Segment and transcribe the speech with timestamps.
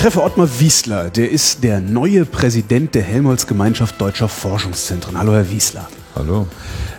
[0.00, 5.18] Treffe Ottmar Wiesler, der ist der neue Präsident der Helmholtz-Gemeinschaft Deutscher Forschungszentren.
[5.18, 5.90] Hallo, Herr Wiesler.
[6.14, 6.46] Hallo.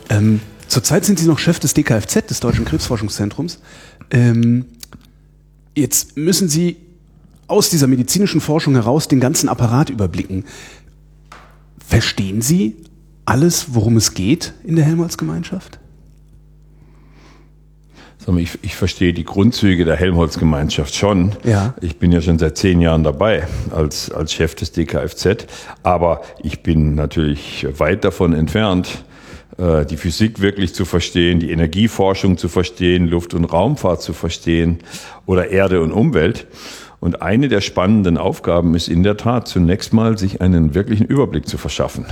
[0.10, 3.58] Ähm, zurzeit sind Sie noch Chef des DKFZ, des Deutschen Krebsforschungszentrums.
[4.12, 4.66] Ähm,
[5.76, 6.78] jetzt müssen Sie
[7.48, 10.46] aus dieser medizinischen Forschung heraus den ganzen Apparat überblicken.
[11.84, 12.76] Verstehen Sie
[13.26, 15.81] alles, worum es geht in der Helmholtz-Gemeinschaft?
[18.38, 21.32] Ich, ich verstehe die Grundzüge der Helmholtz-Gemeinschaft schon.
[21.44, 21.74] Ja.
[21.82, 25.48] Ich bin ja schon seit zehn Jahren dabei als, als Chef des DKFZ.
[25.84, 29.04] Aber ich bin natürlich weit davon entfernt,
[29.58, 34.80] äh, die Physik wirklich zu verstehen, die Energieforschung zu verstehen, Luft- und Raumfahrt zu verstehen
[35.26, 36.48] oder Erde und Umwelt.
[37.00, 41.48] Und eine der spannenden Aufgaben ist in der Tat zunächst mal, sich einen wirklichen Überblick
[41.48, 42.06] zu verschaffen.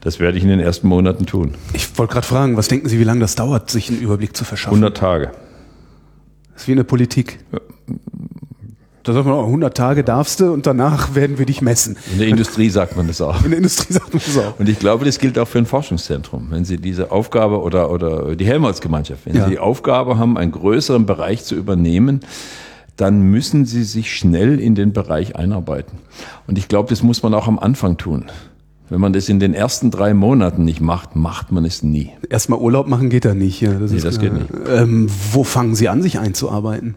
[0.00, 1.54] Das werde ich in den ersten Monaten tun.
[1.72, 4.44] Ich wollte gerade fragen, was denken Sie, wie lange das dauert, sich einen Überblick zu
[4.44, 4.76] verschaffen?
[4.76, 5.32] 100 Tage.
[6.58, 7.38] Das ist wie in der Politik.
[9.04, 11.96] Da sagt man auch, 100 Tage darfst du und danach werden wir dich messen.
[12.12, 13.44] In der Industrie sagt man das auch.
[13.44, 14.58] In der Industrie sagt man das auch.
[14.58, 16.48] Und ich glaube, das gilt auch für ein Forschungszentrum.
[16.50, 19.44] Wenn Sie diese Aufgabe oder, oder die Helmholtz-Gemeinschaft, wenn Ja.
[19.44, 22.22] Sie die Aufgabe haben, einen größeren Bereich zu übernehmen,
[22.96, 25.98] dann müssen Sie sich schnell in den Bereich einarbeiten.
[26.48, 28.24] Und ich glaube, das muss man auch am Anfang tun.
[28.90, 32.10] Wenn man das in den ersten drei Monaten nicht macht, macht man es nie.
[32.30, 33.60] Erstmal Urlaub machen geht da nicht.
[33.60, 34.32] Ja, das Nee, das klar.
[34.32, 34.68] geht nicht.
[34.68, 36.94] Ähm, wo fangen Sie an, sich einzuarbeiten?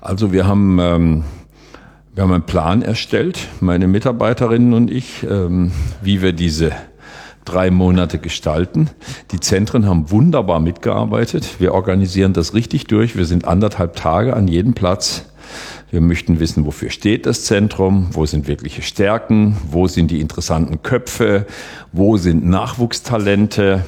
[0.00, 1.24] Also wir haben, ähm,
[2.14, 6.72] wir haben einen Plan erstellt, meine Mitarbeiterinnen und ich, ähm, wie wir diese
[7.44, 8.90] drei Monate gestalten.
[9.30, 11.60] Die Zentren haben wunderbar mitgearbeitet.
[11.60, 13.16] Wir organisieren das richtig durch.
[13.16, 15.26] Wir sind anderthalb Tage an jedem Platz.
[15.90, 20.82] Wir möchten wissen, wofür steht das Zentrum, wo sind wirkliche Stärken, wo sind die interessanten
[20.82, 21.46] Köpfe,
[21.92, 23.84] wo sind Nachwuchstalente,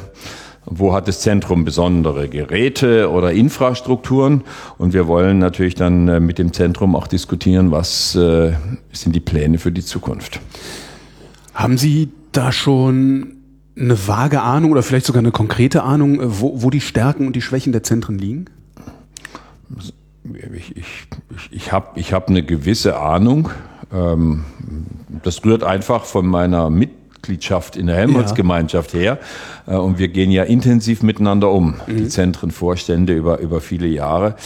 [0.65, 4.43] wo hat das Zentrum besondere Geräte oder Infrastrukturen.
[4.77, 8.53] Und wir wollen natürlich dann äh, mit dem Zentrum auch diskutieren, was äh,
[8.93, 10.41] sind die Pläne für die Zukunft.
[11.53, 13.39] Haben Sie da schon
[13.77, 17.35] eine vage Ahnung oder vielleicht sogar eine konkrete Ahnung, äh, wo, wo die Stärken und
[17.35, 18.45] die Schwächen der Zentren liegen?
[20.55, 20.87] Ich, ich,
[21.51, 23.51] ich, habe ich hab eine gewisse Ahnung.
[23.93, 24.45] Ähm,
[25.23, 29.19] das rührt einfach von meiner Mitgliedschaft in der Helmholtz-Gemeinschaft her.
[29.67, 34.37] Äh, und wir gehen ja intensiv miteinander um, die Zentrenvorstände über, über viele Jahre.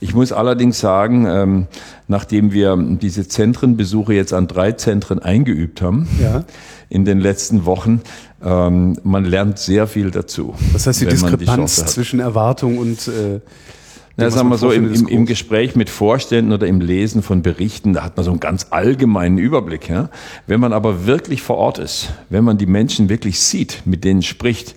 [0.00, 1.66] Ich muss allerdings sagen, ähm,
[2.06, 6.44] nachdem wir diese Zentrenbesuche jetzt an drei Zentren eingeübt haben, Ja.
[6.90, 8.02] in den letzten Wochen,
[8.44, 10.54] ähm, man lernt sehr viel dazu.
[10.74, 11.88] Das heißt, die die Diskrepanz hat.
[11.88, 13.40] zwischen Erwartung und äh,
[14.18, 15.26] Ja, sagen wir so, im, im, im.
[15.26, 19.36] Gespräch mit Vorständen oder im Lesen von Berichten, da hat man so einen ganz allgemeinen
[19.36, 19.90] Überblick.
[19.90, 20.08] Ja?
[20.46, 24.22] Wenn man aber wirklich vor Ort ist, wenn man die Menschen wirklich sieht, mit denen
[24.22, 24.74] spricht,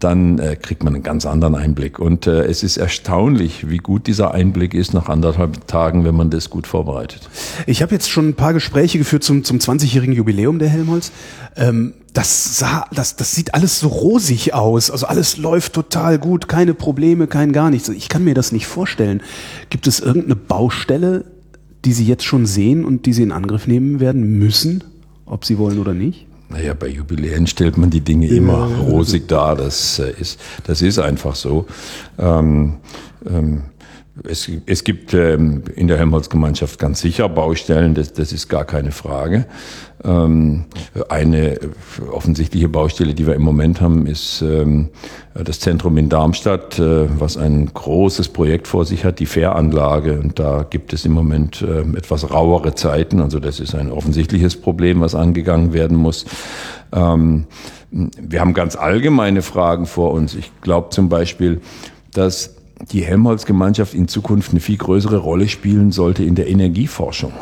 [0.00, 1.98] dann äh, kriegt man einen ganz anderen Einblick.
[1.98, 6.30] Und äh, es ist erstaunlich, wie gut dieser Einblick ist nach anderthalb Tagen, wenn man
[6.30, 7.28] das gut vorbereitet.
[7.66, 11.12] Ich habe jetzt schon ein paar Gespräche geführt zum, zum 20-jährigen Jubiläum der Helmholtz.
[11.56, 14.90] Ähm, das, sah, das, das sieht alles so rosig aus.
[14.90, 17.88] Also alles läuft total gut, keine Probleme, kein gar nichts.
[17.88, 19.22] Ich kann mir das nicht vorstellen.
[19.68, 21.24] Gibt es irgendeine Baustelle,
[21.84, 24.84] die Sie jetzt schon sehen und die Sie in Angriff nehmen werden müssen,
[25.26, 26.26] ob Sie wollen oder nicht?
[26.50, 29.54] Naja, bei Jubiläen stellt man die Dinge immer rosig dar.
[29.54, 31.66] Das äh, ist, das ist einfach so.
[32.18, 32.78] Ähm,
[33.24, 33.62] ähm,
[34.28, 38.92] es, es gibt ähm, in der Helmholtz-Gemeinschaft ganz sicher Baustellen, das, das ist gar keine
[38.92, 39.46] Frage.
[40.04, 40.64] Ähm,
[41.08, 41.58] eine
[42.10, 44.88] offensichtliche Baustelle, die wir im Moment haben, ist ähm,
[45.34, 50.18] das Zentrum in Darmstadt, äh, was ein großes Projekt vor sich hat, die Fähranlage.
[50.18, 53.20] Und da gibt es im Moment äh, etwas rauere Zeiten.
[53.20, 56.26] Also das ist ein offensichtliches Problem, was angegangen werden muss.
[56.92, 57.46] Ähm,
[57.90, 60.34] wir haben ganz allgemeine Fragen vor uns.
[60.34, 61.60] Ich glaube zum Beispiel,
[62.12, 62.59] dass
[62.92, 67.32] die Helmholtz-Gemeinschaft in Zukunft eine viel größere Rolle spielen sollte in der Energieforschung.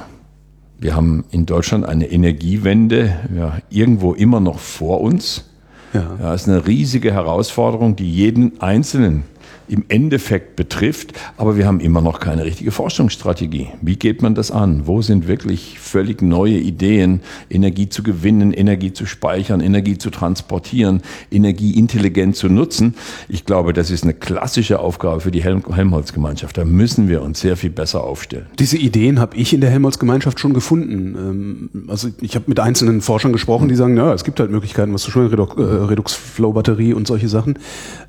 [0.78, 5.44] Wir haben in Deutschland eine Energiewende ja, irgendwo immer noch vor uns.
[5.92, 6.16] Ja.
[6.20, 9.24] Ja, ist eine riesige Herausforderung, die jeden Einzelnen
[9.68, 13.68] im Endeffekt betrifft, aber wir haben immer noch keine richtige Forschungsstrategie.
[13.82, 14.86] Wie geht man das an?
[14.86, 17.20] Wo sind wirklich völlig neue Ideen,
[17.50, 22.94] Energie zu gewinnen, Energie zu speichern, Energie zu transportieren, Energie intelligent zu nutzen?
[23.28, 26.56] Ich glaube, das ist eine klassische Aufgabe für die Helmholtz-Gemeinschaft.
[26.56, 28.46] Da müssen wir uns sehr viel besser aufstellen.
[28.58, 31.68] Diese Ideen habe ich in der Helmholtz-Gemeinschaft schon gefunden.
[31.74, 34.94] Ähm, also ich habe mit einzelnen Forschern gesprochen, die sagen, ja, es gibt halt Möglichkeiten,
[34.94, 37.58] was zu schon Redux-Flow-Batterie und solche Sachen.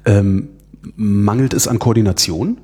[0.06, 0.50] Ähm,
[0.96, 2.58] mangelt es an Koordination?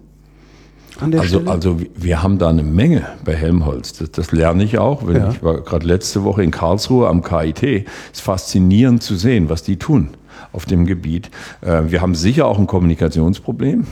[1.00, 1.52] An also, Stelle?
[1.52, 3.94] also wir haben da eine Menge bei Helmholtz.
[3.94, 5.08] Das, das lerne ich auch.
[5.10, 5.30] Ja.
[5.30, 7.64] Ich war gerade letzte Woche in Karlsruhe am KIT.
[7.64, 7.84] Es
[8.14, 10.10] ist faszinierend zu sehen, was die tun
[10.56, 11.30] auf dem Gebiet.
[11.62, 13.86] Äh, wir haben sicher auch ein Kommunikationsproblem.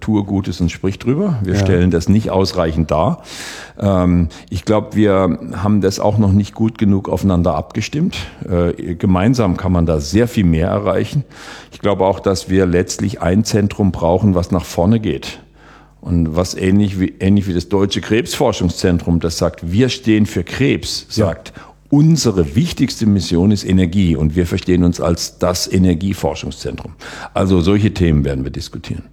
[0.00, 1.38] Tue Gutes und sprich drüber.
[1.42, 1.60] Wir ja.
[1.60, 3.22] stellen das nicht ausreichend dar.
[3.78, 8.18] Ähm, ich glaube, wir haben das auch noch nicht gut genug aufeinander abgestimmt.
[8.48, 11.24] Äh, gemeinsam kann man da sehr viel mehr erreichen.
[11.72, 15.40] Ich glaube auch, dass wir letztlich ein Zentrum brauchen, was nach vorne geht.
[16.02, 21.06] Und was ähnlich wie, ähnlich wie das Deutsche Krebsforschungszentrum, das sagt, wir stehen für Krebs,
[21.10, 26.92] sagt, ja unsere wichtigste Mission ist Energie und wir verstehen uns als das Energieforschungszentrum.
[27.34, 29.04] Also solche Themen werden wir diskutieren.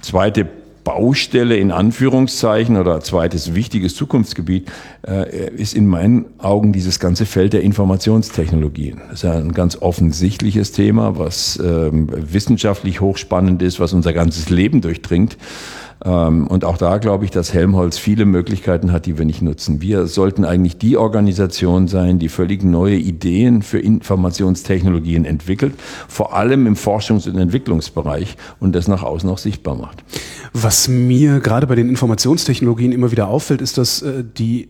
[0.00, 0.48] Zweite
[0.84, 4.70] Baustelle in Anführungszeichen oder zweites wichtiges Zukunftsgebiet
[5.06, 9.00] äh, ist in meinen Augen dieses ganze Feld der Informationstechnologien.
[9.08, 14.50] Das ist ja ein ganz offensichtliches Thema, was ähm, wissenschaftlich hochspannend ist, was unser ganzes
[14.50, 15.38] Leben durchdringt.
[16.04, 19.80] Ähm, und auch da glaube ich, dass Helmholtz viele Möglichkeiten hat, die wir nicht nutzen.
[19.80, 25.74] Wir sollten eigentlich die Organisation sein, die völlig neue Ideen für Informationstechnologien entwickelt,
[26.08, 30.04] vor allem im Forschungs- und Entwicklungsbereich und das nach außen auch sichtbar macht.
[30.52, 34.68] Was mir gerade bei den Informationstechnologien immer wieder auffällt, ist, dass äh, die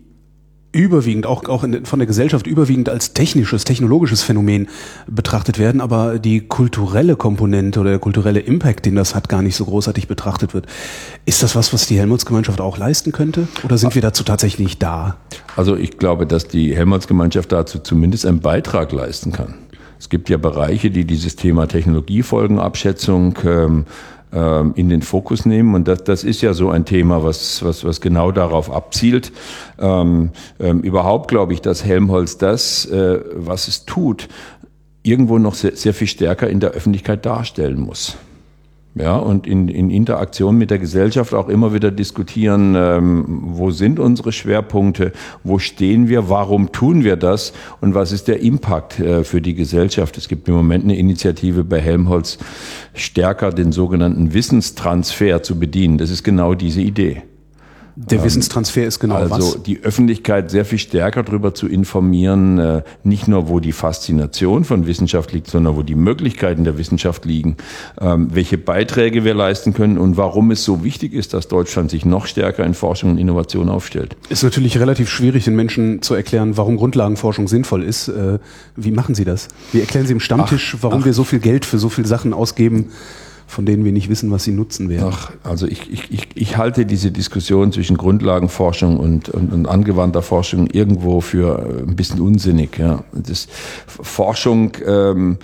[0.75, 4.67] überwiegend, auch, auch in, von der Gesellschaft überwiegend als technisches, technologisches Phänomen
[5.07, 9.55] betrachtet werden, aber die kulturelle Komponente oder der kulturelle Impact, den das hat, gar nicht
[9.55, 10.67] so großartig betrachtet wird.
[11.25, 13.47] Ist das was, was die Helmholtz-Gemeinschaft auch leisten könnte?
[13.63, 15.15] Oder sind wir dazu tatsächlich nicht da?
[15.55, 19.55] Also ich glaube, dass die Helmholtz-Gemeinschaft dazu zumindest einen Beitrag leisten kann.
[19.97, 23.85] Es gibt ja Bereiche, die dieses Thema Technologiefolgenabschätzung ähm,
[24.31, 25.75] in den Fokus nehmen.
[25.75, 29.31] Und das, das ist ja so ein Thema, was, was, was genau darauf abzielt.
[29.79, 34.27] Ähm, ähm, überhaupt glaube ich, dass Helmholtz das, äh, was es tut,
[35.03, 38.17] irgendwo noch sehr, sehr viel stärker in der Öffentlichkeit darstellen muss
[38.97, 43.99] ja, und in, in Interaktion mit der Gesellschaft auch immer wieder diskutieren, ähm, wo sind
[43.99, 45.11] unsere Schwerpunkte,
[45.43, 47.51] wo stehen wir, warum tun wir das
[47.81, 50.17] und was ist der Impact äh, für die Gesellschaft.
[50.17, 52.37] Es gibt im Moment eine Initiative bei Helmholtz,
[52.93, 55.97] stärker den sogenannten Wissenstransfer zu bedienen.
[55.97, 57.23] Das ist genau diese Idee.
[57.95, 59.45] Der ähm, Wissenstransfer ist genau also was?
[59.45, 64.65] Also die Öffentlichkeit sehr viel stärker darüber zu informieren, äh, nicht nur wo die Faszination
[64.65, 67.55] von Wissenschaft liegt, sondern wo die Möglichkeiten der Wissenschaft liegen,
[68.01, 72.05] ähm, welche Beiträge wir leisten können und warum es so wichtig ist, dass Deutschland sich
[72.05, 74.17] noch stärker in Forschung und Innovation aufstellt.
[74.29, 78.09] Ist natürlich relativ schwierig, den Menschen zu erklären, warum Grundlagenforschung sinnvoll ist.
[78.09, 78.39] Äh,
[78.75, 79.47] wie machen Sie das?
[79.71, 81.05] Wie erklären Sie im Stammtisch, ach, warum ach.
[81.05, 82.91] wir so viel Geld für so viele Sachen ausgeben?
[83.47, 85.11] Von denen wir nicht wissen, was sie nutzen werden.
[85.11, 90.21] Ach, also ich, ich, ich, ich halte diese Diskussion zwischen Grundlagenforschung und, und, und angewandter
[90.21, 92.77] Forschung irgendwo für äh, ein bisschen unsinnig.
[92.77, 93.03] Ja.
[93.13, 93.47] Das,
[93.87, 95.37] Forschung ähm,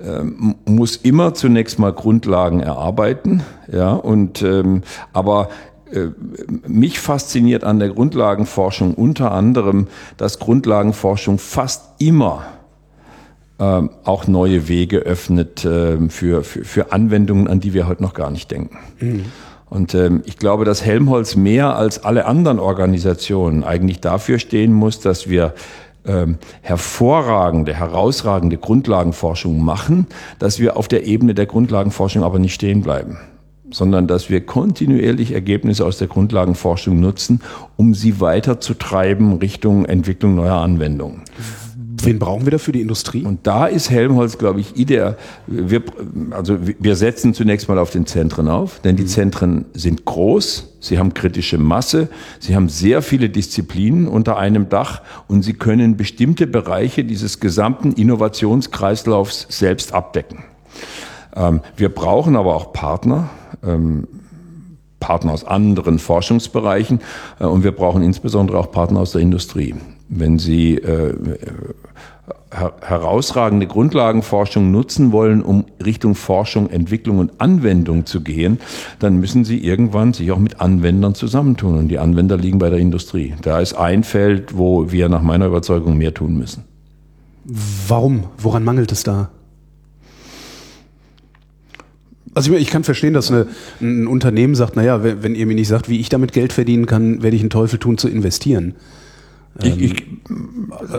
[0.00, 4.82] ähm, muss immer zunächst mal Grundlagen erarbeiten, ja, und ähm,
[5.12, 5.48] aber
[5.92, 6.08] äh,
[6.66, 12.44] mich fasziniert an der Grundlagenforschung unter anderem, dass Grundlagenforschung fast immer
[13.62, 18.12] ähm, auch neue Wege öffnet ähm, für, für, für Anwendungen, an die wir heute noch
[18.12, 18.76] gar nicht denken.
[18.98, 19.24] Mhm.
[19.70, 24.98] Und ähm, ich glaube, dass Helmholtz mehr als alle anderen Organisationen eigentlich dafür stehen muss,
[24.98, 25.54] dass wir
[26.04, 30.08] ähm, hervorragende, herausragende Grundlagenforschung machen,
[30.40, 33.18] dass wir auf der Ebene der Grundlagenforschung aber nicht stehen bleiben
[33.74, 37.40] sondern dass wir kontinuierlich Ergebnisse aus der Grundlagenforschung nutzen,
[37.76, 41.22] um sie weiterzutreiben Richtung Entwicklung neuer Anwendungen.
[42.04, 43.24] Wen brauchen wir dafür, die Industrie?
[43.24, 45.16] Und da ist Helmholtz, glaube ich, ideal.
[45.46, 45.82] Wir,
[46.30, 49.08] also wir setzen zunächst mal auf den Zentren auf, denn die mhm.
[49.08, 52.08] Zentren sind groß, sie haben kritische Masse,
[52.40, 57.92] sie haben sehr viele Disziplinen unter einem Dach und sie können bestimmte Bereiche dieses gesamten
[57.92, 60.44] Innovationskreislaufs selbst abdecken.
[61.36, 63.30] Ähm, wir brauchen aber auch Partner.
[63.62, 64.08] Ähm,
[65.02, 67.00] Partner aus anderen Forschungsbereichen
[67.40, 69.74] äh, und wir brauchen insbesondere auch Partner aus der Industrie.
[70.14, 71.14] Wenn Sie äh,
[72.50, 78.58] her herausragende Grundlagenforschung nutzen wollen, um Richtung Forschung, Entwicklung und Anwendung zu gehen,
[78.98, 81.78] dann müssen Sie irgendwann sich auch mit Anwendern zusammentun.
[81.78, 83.34] Und die Anwender liegen bei der Industrie.
[83.40, 86.64] Da ist ein Feld, wo wir nach meiner Überzeugung mehr tun müssen.
[87.44, 88.24] Warum?
[88.36, 89.30] Woran mangelt es da?
[92.34, 93.46] Also ich kann verstehen, dass eine,
[93.80, 96.84] ein Unternehmen sagt, naja, wenn, wenn ihr mir nicht sagt, wie ich damit Geld verdienen
[96.84, 98.74] kann, werde ich einen Teufel tun zu investieren.
[99.60, 100.06] Ich, ich,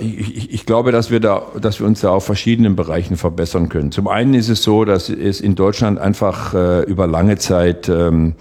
[0.01, 3.91] ich, ich, glaube, dass wir, da, dass wir uns da auf verschiedenen Bereichen verbessern können.
[3.91, 8.35] Zum einen ist es so, dass es in Deutschland einfach äh, über lange Zeit ähm,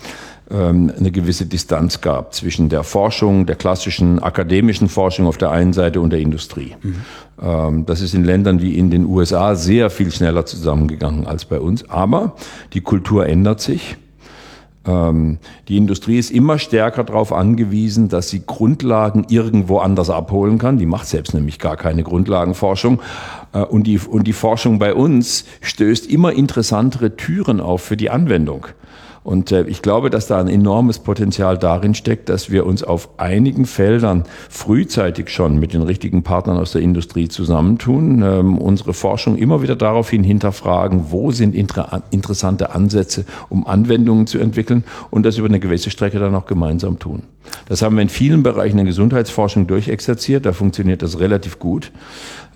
[0.51, 5.73] ähm, eine gewisse Distanz gab zwischen der Forschung, der klassischen akademischen Forschung auf der einen
[5.73, 6.75] Seite und der Industrie.
[6.83, 6.95] Mhm.
[7.41, 11.59] Ähm, das ist in Ländern wie in den USA sehr viel schneller zusammengegangen als bei
[11.59, 11.89] uns.
[11.89, 12.37] Aber
[12.75, 13.97] die Kultur ändert sich.
[14.87, 20.79] Ähm, die Industrie ist immer stärker darauf angewiesen, dass sie Grundlagen irgendwo anders abholen kann.
[20.79, 23.01] Die macht selbst nämlich gar keine Grundlagenforschung.
[23.53, 28.11] Äh, und die, und die Forschung bei uns stößt immer interessantere Türen auf für die
[28.11, 28.67] Anwendung.
[29.25, 33.09] Und äh, ich glaube, dass da ein enormes Potenzial darin steckt, dass wir uns auf
[33.19, 39.37] einigen Feldern frühzeitig schon mit den richtigen Partnern aus der Industrie zusammentun, ähm, unsere Forschung
[39.37, 45.39] immer wieder daraufhin hinterfragen, wo sind inter interessante Ansätze, um Anwendungen zu entwickeln und das
[45.39, 47.23] über eine gewisse Strecke dann auch gemeinsam tun.
[47.69, 51.93] Das haben wir in vielen Bereichen der Gesundheitsforschung durchexerziert, da funktioniert das relativ gut.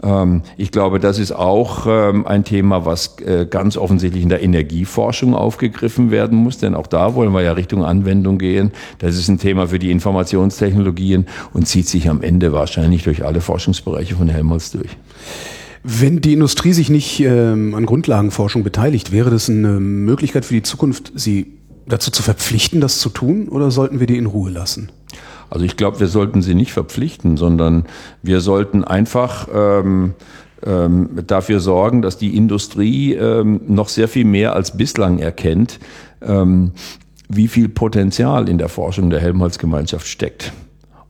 [0.03, 4.43] Ähm, ich glaube, das ist auch ähm, ein Thema, was äh, ganz offensichtlich in der
[4.43, 8.73] Energieforschung aufgegriffen werden muss, denn auch da wollen wir ja Richtung Anwendung gehen.
[8.99, 13.41] Das ist ein Thema für die Informationstechnologien und zieht sich am Ende wahrscheinlich durch alle
[13.41, 14.97] Forschungsbereiche von Helmholtz durch.
[15.89, 20.63] Wenn die Industrie sich nicht ähm, an Grundlagenforschung beteiligt, wäre das eine Möglichkeit für die
[20.63, 21.56] Zukunft, sie
[21.87, 24.91] dazu zu verpflichten, das zu tun, oder sollten wir die in Ruhe lassen?
[25.51, 27.85] Also ich glaube, wir sollten sie nicht verpflichten, sondern
[28.23, 30.15] wir sollten einfach ähm,
[30.65, 35.79] ähm, dafür sorgen, dass die Industrie ähm, noch sehr viel mehr als bislang erkennt,
[36.21, 36.73] ähm,
[37.29, 40.53] wie viel Potenzial in der Forschung der Helmholtz-Gemeinschaft steckt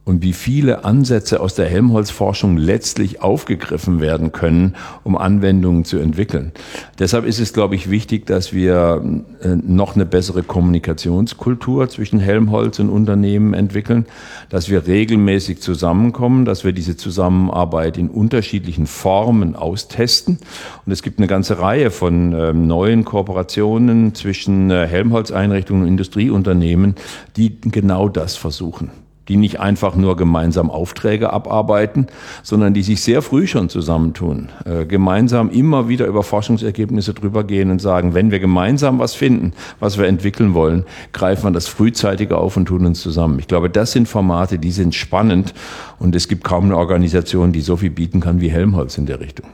[0.06, 6.52] und wie viele Ansätze aus der Helmholtz-Forschung letztlich aufgegriffen werden können, um Anwendungen zu entwickeln.
[7.00, 9.02] Deshalb ist es, glaube ich, wichtig, dass wir
[9.42, 14.06] äh, noch eine bessere Kommunikationskultur zwischen Helmholtz und Unternehmen entwickeln,
[14.48, 20.38] dass wir regelmäßig zusammenkommen, dass wir diese Zusammenarbeit in unterschiedlichen Formen austesten.
[20.86, 26.94] Und es gibt eine ganze Reihe von ähm, neuen Kooperationen zwischen äh, Helmholtz-Einrichtungen und Industrieunternehmen,
[27.36, 32.06] die genau das versuchen die nicht einfach nur gemeinsam Aufträge abarbeiten,
[32.42, 37.70] sondern die sich sehr früh schon zusammentun, äh, gemeinsam immer wieder über Forschungsergebnisse drüber gehen
[37.70, 42.30] und sagen, wenn wir gemeinsam was finden, was wir entwickeln wollen, greifen wir das frühzeitig
[42.30, 43.38] auf und tun uns zusammen.
[43.38, 45.54] Ich glaube, das sind Formate, die sind spannend
[45.98, 49.20] und es gibt kaum eine Organisation, die so viel bieten kann wie Helmholtz in der
[49.20, 49.46] Richtung.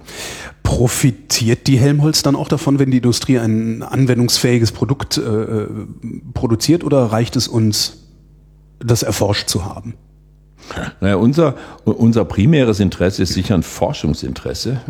[0.63, 5.67] Profitiert die Helmholtz dann auch davon, wenn die Industrie ein anwendungsfähiges Produkt äh, äh
[6.35, 8.02] produziert oder reicht es uns
[8.85, 9.95] das erforscht zu haben?
[11.01, 14.81] Naja, unser, unser primäres Interesse ist sicher ein Forschungsinteresse.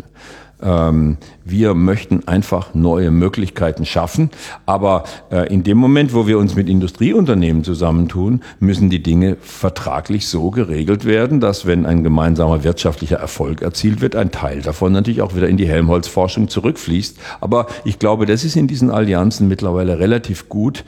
[0.61, 4.29] Ähm, wir möchten einfach neue Möglichkeiten schaffen.
[4.65, 10.27] Aber äh, in dem Moment, wo wir uns mit Industrieunternehmen zusammentun, müssen die Dinge vertraglich
[10.27, 15.21] so geregelt werden, dass wenn ein gemeinsamer wirtschaftlicher Erfolg erzielt wird, ein Teil davon natürlich
[15.21, 17.17] auch wieder in die Helmholtz-Forschung zurückfließt.
[17.41, 20.85] Aber ich glaube, das ist in diesen Allianzen mittlerweile relativ gut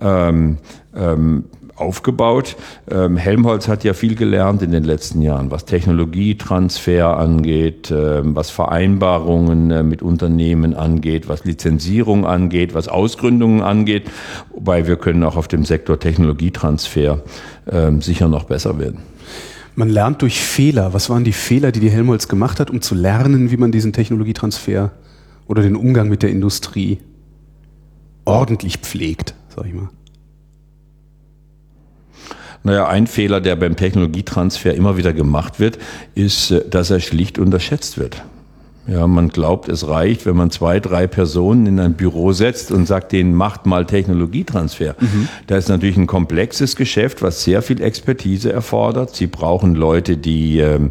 [0.00, 0.58] ähm,
[0.96, 1.44] ähm,
[1.80, 2.56] aufgebaut.
[2.90, 8.50] Ähm, Helmholtz hat ja viel gelernt in den letzten Jahren, was Technologietransfer angeht, ähm, was
[8.50, 14.10] Vereinbarungen äh, mit Unternehmen angeht, was Lizenzierung angeht, was Ausgründungen angeht.
[14.50, 17.20] Wobei wir können auch auf dem Sektor Technologietransfer
[17.70, 18.98] ähm, sicher noch besser werden.
[19.74, 20.92] Man lernt durch Fehler.
[20.92, 23.92] Was waren die Fehler, die die Helmholtz gemacht hat, um zu lernen, wie man diesen
[23.92, 24.90] Technologietransfer
[25.46, 26.98] oder den Umgang mit der Industrie
[28.24, 29.88] ordentlich pflegt, sag ich mal?
[32.64, 35.78] Naja, ein Fehler, der beim Technologietransfer immer wieder gemacht wird,
[36.14, 38.22] ist, äh, dass er schlicht unterschätzt wird.
[38.88, 42.86] Ja, man glaubt, es reicht, wenn man zwei, drei Personen in ein Büro setzt und
[42.86, 44.94] sagt, denen macht mal Technologietransfer.
[44.98, 45.28] Mhm.
[45.46, 49.14] Da ist natürlich ein komplexes Geschäft, was sehr viel Expertise erfordert.
[49.14, 50.88] Sie brauchen Leute, die ähm,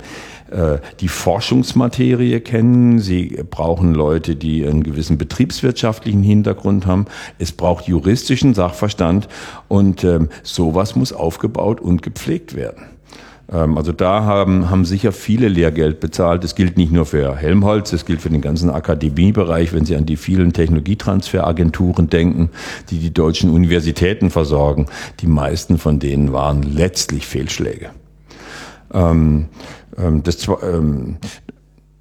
[0.52, 3.00] äh, die Forschungsmaterie kennen.
[3.00, 7.06] Sie brauchen Leute, die einen gewissen betriebswirtschaftlichen Hintergrund haben.
[7.40, 9.28] Es braucht juristischen Sachverstand
[9.68, 12.84] und ähm, sowas muss aufgebaut und gepflegt werden.
[13.52, 16.44] Ähm, also da haben, haben sicher viele Lehrgeld bezahlt.
[16.44, 20.06] Das gilt nicht nur für Helmholtz, das gilt für den ganzen Akademiebereich, wenn Sie an
[20.06, 22.50] die vielen Technologietransferagenturen denken,
[22.90, 24.88] die die deutschen Universitäten versorgen.
[25.20, 27.90] Die meisten von denen waren letztlich Fehlschläge.
[28.94, 29.48] Ähm,
[29.98, 31.18] ähm, das, ähm,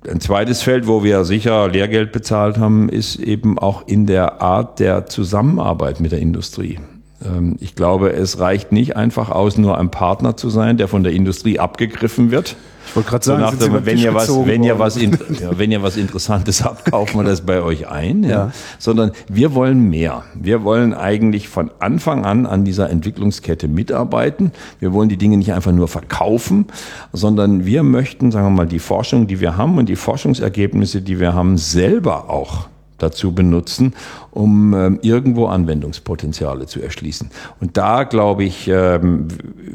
[0.09, 4.79] ein zweites Feld, wo wir sicher Lehrgeld bezahlt haben, ist eben auch in der Art
[4.79, 6.79] der Zusammenarbeit mit der Industrie.
[7.25, 11.03] Ähm, ich glaube, es reicht nicht einfach aus, nur ein Partner zu sein, der von
[11.03, 14.63] der Industrie abgegriffen wird, Ich wollte gerade sagen, nach sind Sie wenn, ihr was, wenn,
[14.63, 18.23] ihr was in, ja, wenn ihr was Interessantes habt, kaufen wir das bei euch ein.
[18.23, 18.31] Ja.
[18.31, 18.53] Ja.
[18.79, 20.25] Sondern wir wollen mehr.
[20.35, 24.53] Wir wollen eigentlich von Anfang an an dieser Entwicklungskette mitarbeiten.
[24.79, 26.67] Wir wollen die Dinge nicht einfach nur verkaufen,
[27.13, 31.21] sondern wir möchten, sagen wir mal, die Forschung, die wir haben und die Forschungsergebnisse, die
[31.21, 33.95] wir haben, selber auch dazu benutzen,
[34.31, 37.31] um ähm, irgendwo Anwendungspotenziale zu erschließen.
[37.61, 39.29] Und da, glaube ich, ähm,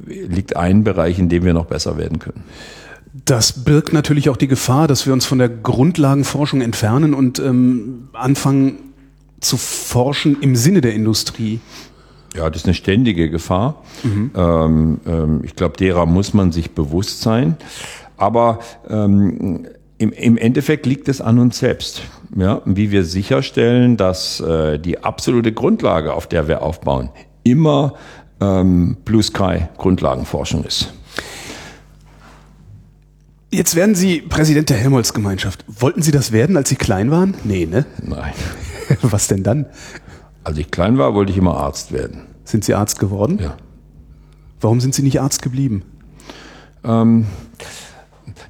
[0.07, 2.43] liegt ein Bereich, in dem wir noch besser werden können.
[3.13, 8.09] Das birgt natürlich auch die Gefahr, dass wir uns von der Grundlagenforschung entfernen und ähm,
[8.13, 8.93] anfangen
[9.41, 11.59] zu forschen im Sinne der Industrie.
[12.35, 13.83] Ja, das ist eine ständige Gefahr.
[14.35, 17.57] Ähm, ähm, ich glaube, derer muss man sich bewusst sein.
[18.15, 22.03] Aber ähm, im, im Endeffekt liegt es an uns selbst,
[22.35, 27.09] ja, wie wir sicherstellen, dass äh, die absolute Grundlage, auf der wir aufbauen,
[27.43, 27.95] immer
[28.39, 30.93] ähm, Blue Sky Grundlagenforschung ist.
[33.53, 35.65] Jetzt werden Sie Präsident der Helmholtz-Gemeinschaft.
[35.67, 37.35] Wollten Sie das werden, als Sie klein waren?
[37.43, 37.85] Nee, ne?
[38.01, 38.31] Nein.
[39.01, 39.65] Was denn dann?
[40.45, 42.21] Als ich klein war, wollte ich immer Arzt werden.
[42.45, 43.39] Sind Sie Arzt geworden?
[43.41, 43.57] Ja.
[44.61, 45.83] Warum sind Sie nicht Arzt geblieben?
[46.85, 47.25] Ähm,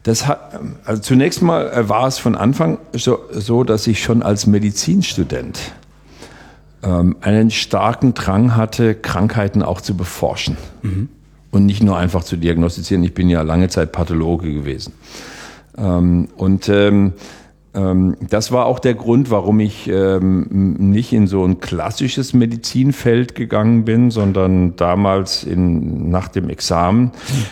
[0.03, 4.21] das hat, also zunächst mal äh, war es von Anfang so, so dass ich schon
[4.21, 5.59] als Medizinstudent
[6.83, 10.57] ähm, einen starken Drang hatte, Krankheiten auch zu beforschen.
[11.51, 13.03] Und nicht nur einfach zu diagnostizieren.
[13.03, 14.93] Ich bin ja lange Zeit Pathologe gewesen.
[15.77, 17.13] Ähm, und ähm,
[17.73, 23.35] ähm, das war auch der Grund, warum ich ähm, nicht in so ein klassisches Medizinfeld
[23.35, 27.11] gegangen bin, sondern damals in, nach dem Examen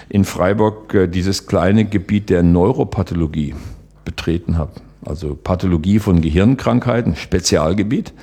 [0.10, 3.56] in Freiburg äh, dieses kleine Gebiet der Neuropathologie
[4.04, 4.72] betreten habe.
[5.06, 8.14] Also Pathologie von Gehirnkrankheiten, Spezialgebiet.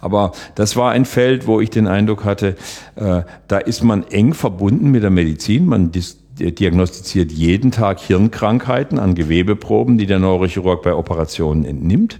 [0.00, 2.56] Aber das war ein Feld, wo ich den Eindruck hatte,
[2.96, 5.66] äh, da ist man eng verbunden mit der Medizin.
[5.66, 12.18] Man dis diagnostiziert jeden Tag Hirnkrankheiten an Gewebeproben, die der Neurochirurg bei Operationen entnimmt.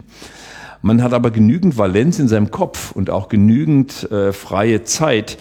[0.82, 5.36] Man hat aber genügend Valenz in seinem Kopf und auch genügend äh, freie Zeit,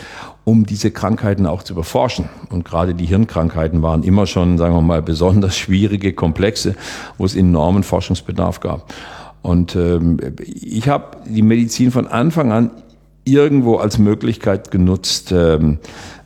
[0.46, 2.30] um diese Krankheiten auch zu beforschen.
[2.50, 6.76] Und gerade die Hirnkrankheiten waren immer schon, sagen wir mal, besonders schwierige Komplexe,
[7.18, 8.94] wo es enormen Forschungsbedarf gab.
[9.42, 12.72] Und ähm, ich habe die Medizin von Anfang an
[13.26, 15.80] irgendwo als Möglichkeit genutzt, ähm,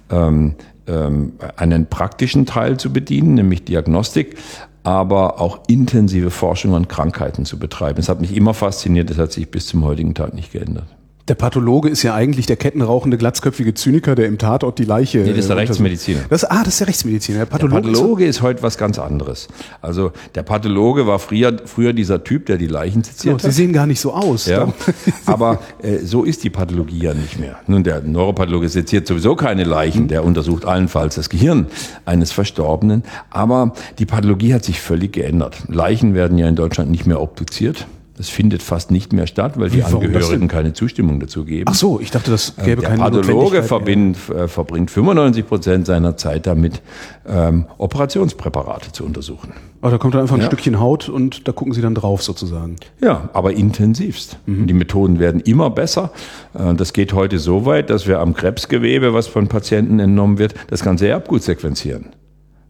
[0.10, 4.38] ähm, ähm, einen praktischen Teil zu bedienen, nämlich Diagnostik,
[4.84, 7.98] aber auch intensive Forschung an Krankheiten zu betreiben.
[7.98, 10.88] Das hat mich immer fasziniert, das hat sich bis zum heutigen Tag nicht geändert.
[11.30, 15.20] Der Pathologe ist ja eigentlich der kettenrauchende, glatzköpfige Zyniker, der im Tatort die Leiche.
[15.20, 16.22] Nee, das ist der äh, Rechtsmediziner.
[16.28, 17.38] Das, ah, das ist der Rechtsmediziner.
[17.38, 19.48] Der Der Pathologe, Pathologe ist heute was ganz anderes.
[19.80, 23.54] Also der Pathologe war früher, früher dieser Typ, der die Leichen ist, seziert Sie hat.
[23.54, 24.48] sehen gar nicht so aus.
[24.48, 24.74] Ja,
[25.28, 27.60] aber äh, so ist die Pathologie ja nicht mehr.
[27.68, 31.68] Nun, der Neuropathologe seziert sowieso keine Leichen, der untersucht allenfalls das Gehirn
[32.06, 33.04] eines Verstorbenen.
[33.30, 35.58] Aber die Pathologie hat sich völlig geändert.
[35.68, 37.86] Leichen werden ja in Deutschland nicht mehr obduziert.
[38.20, 41.68] Das findet fast nicht mehr statt, weil die warum Angehörigen keine Zustimmung dazu geben.
[41.70, 46.18] Ach so, ich dachte, das gäbe Der keine Pathologe verbind, äh, verbringt 95 Prozent seiner
[46.18, 46.82] Zeit damit,
[47.26, 49.54] ähm, Operationspräparate zu untersuchen.
[49.80, 50.48] Aber da kommt dann einfach ein Ja.
[50.48, 52.76] Stückchen Haut und da gucken Sie dann drauf sozusagen.
[53.02, 54.38] Ja, aber intensivst.
[54.46, 54.68] Mhm.
[54.68, 56.12] Die Methoden werden immer besser.
[56.54, 60.56] Äh, Das geht heute so weit, dass wir am Krebsgewebe, was von Patienten entnommen wird,
[60.70, 62.08] das ganze Erbgut sequenzieren.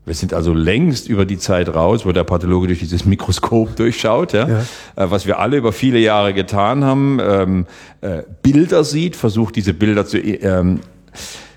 [0.10, 4.34] Wir sind also längst über die Zeit raus, wo der Pathologe durch dieses Mikroskop durchschaut,
[4.34, 4.60] ja, Ja.
[4.96, 7.66] Äh, was wir alle über viele Jahre getan haben, ähm,
[8.02, 10.80] äh, Bilder sieht, versucht diese Bilder zu ähm,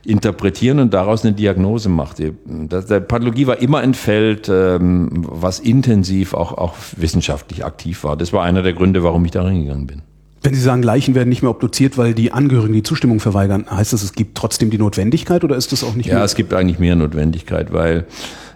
[0.04, 2.18] interpretieren und daraus eine Diagnose macht.
[2.18, 2.32] Die-
[2.68, 8.16] das- Der Pathologie war immer ein Feld, ähm, was intensiv auch, auch wissenschaftlich aktiv war.
[8.16, 10.02] Das war einer der Gründe, warum ich da reingegangen bin.
[10.42, 13.92] Wenn Sie sagen, Leichen werden nicht mehr obduziert, weil die Angehörigen die Zustimmung verweigern, heißt
[13.92, 16.24] das, es gibt trotzdem die Notwendigkeit oder ist das auch nicht Ja, mehr?
[16.24, 18.04] es gibt eigentlich mehr Notwendigkeit, weil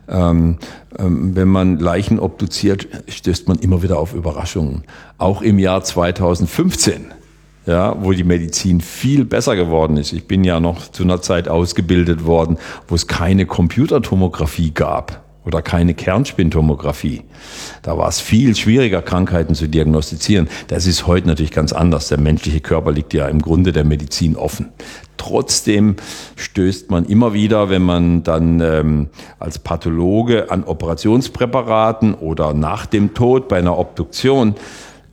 [0.09, 0.59] ähm,
[0.99, 4.85] ähm, wenn man Leichen obduziert, stößt man immer wieder auf Überraschungen.
[5.19, 7.07] Auch im Jahr 2015,
[7.67, 10.13] ja, wo die Medizin viel besser geworden ist.
[10.13, 15.63] Ich bin ja noch zu einer Zeit ausgebildet worden, wo es keine Computertomographie gab oder
[15.63, 17.23] keine Kernspintomographie.
[17.83, 20.49] Da war es viel schwieriger, Krankheiten zu diagnostizieren.
[20.69, 22.09] Das ist heute natürlich ganz anders.
[22.09, 24.71] Der menschliche Körper liegt ja im Grunde der Medizin offen.
[25.17, 25.97] Trotzdem
[26.35, 33.15] stößt man immer wieder, wenn man dann ähm, als Pathologe an Operationspräparaten oder nach dem
[33.15, 34.57] Tod bei einer Obduktion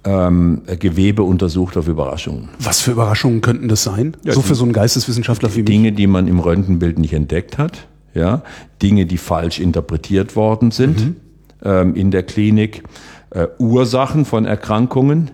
[0.03, 2.49] ähm, Gewebe untersucht auf Überraschungen.
[2.59, 4.17] Was für Überraschungen könnten das sein?
[4.23, 5.65] Ja, so für so einen Geisteswissenschaftler wie mich?
[5.65, 8.43] Dinge, die man im Röntgenbild nicht entdeckt hat, ja,
[8.81, 11.15] Dinge, die falsch interpretiert worden sind
[11.63, 12.83] ähm, in der Klinik,
[13.31, 15.31] äh, Ursachen von Erkrankungen,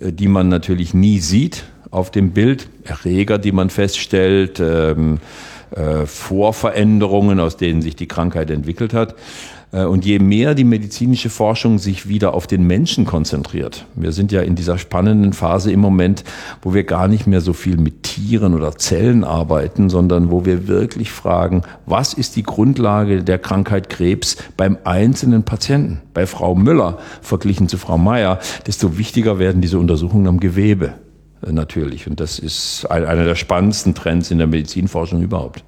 [0.00, 5.18] äh, die man natürlich nie sieht auf dem Bild, Erreger, die man feststellt, ähm,
[5.70, 9.14] äh, Vorveränderungen, aus denen sich die Krankheit entwickelt hat.
[9.72, 14.32] Äh, und je mehr die medizinische Forschung sich wieder auf den Menschen konzentriert, wir sind
[14.32, 16.24] ja in dieser spannenden Phase im Moment,
[16.62, 20.68] wo wir gar nicht mehr so viel mit Tieren oder Zellen arbeiten, sondern wo wir
[20.68, 26.00] wirklich fragen, was ist die Grundlage der Krankheit Krebs beim einzelnen Patienten?
[26.14, 30.94] Bei Frau Müller verglichen zu Frau Meier, desto wichtiger werden diese Untersuchungen am Gewebe
[31.46, 32.08] äh, natürlich.
[32.08, 35.64] Und das ist einer der spannendsten Trends in der Medizinforschung überhaupt.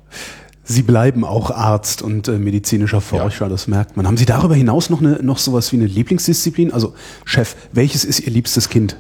[0.71, 3.49] Sie bleiben auch Arzt und äh, medizinischer Forscher, ja.
[3.49, 4.07] das merkt man.
[4.07, 6.75] Haben Sie darüber hinaus noch, eine, noch sowas wie eine Lieblingsdisziplin?
[6.75, 6.93] Also,
[7.25, 8.95] Chef, welches ist Ihr liebstes Kind?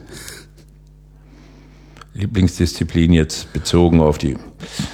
[2.15, 4.39] Lieblingsdisziplin jetzt bezogen auf die.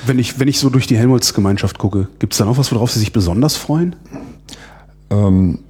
[0.04, 2.90] Wenn ich, wenn ich so durch die Helmholtz-Gemeinschaft gucke, gibt es da noch was, worauf
[2.90, 3.94] Sie sich besonders freuen?
[5.10, 5.60] Ähm,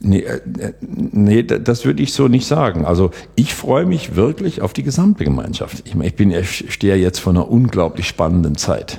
[0.00, 0.40] nee, äh,
[0.80, 2.84] nee, das würde ich so nicht sagen.
[2.84, 5.84] Also ich freue mich wirklich auf die gesamte Gemeinschaft.
[5.84, 8.98] Ich, ich, bin, ich stehe jetzt vor einer unglaublich spannenden Zeit.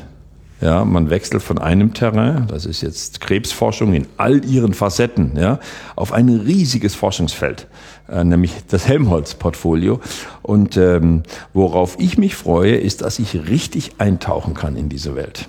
[0.61, 5.59] Ja, man wechselt von einem Terrain, das ist jetzt Krebsforschung in all ihren Facetten, ja,
[5.95, 7.67] auf ein riesiges Forschungsfeld,
[8.09, 10.01] äh, nämlich das Helmholtz-Portfolio.
[10.41, 15.47] Und ähm, worauf ich mich freue, ist, dass ich richtig eintauchen kann in diese Welt.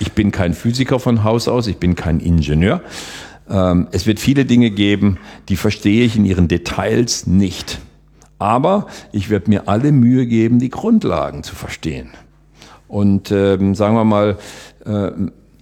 [0.00, 2.82] Ich bin kein Physiker von Haus aus, ich bin kein Ingenieur.
[3.48, 5.16] Ähm, es wird viele Dinge geben,
[5.48, 7.78] die verstehe ich in ihren Details nicht.
[8.38, 12.10] Aber ich werde mir alle Mühe geben, die Grundlagen zu verstehen
[12.92, 14.36] und ähm, sagen wir mal,
[14.84, 15.10] äh,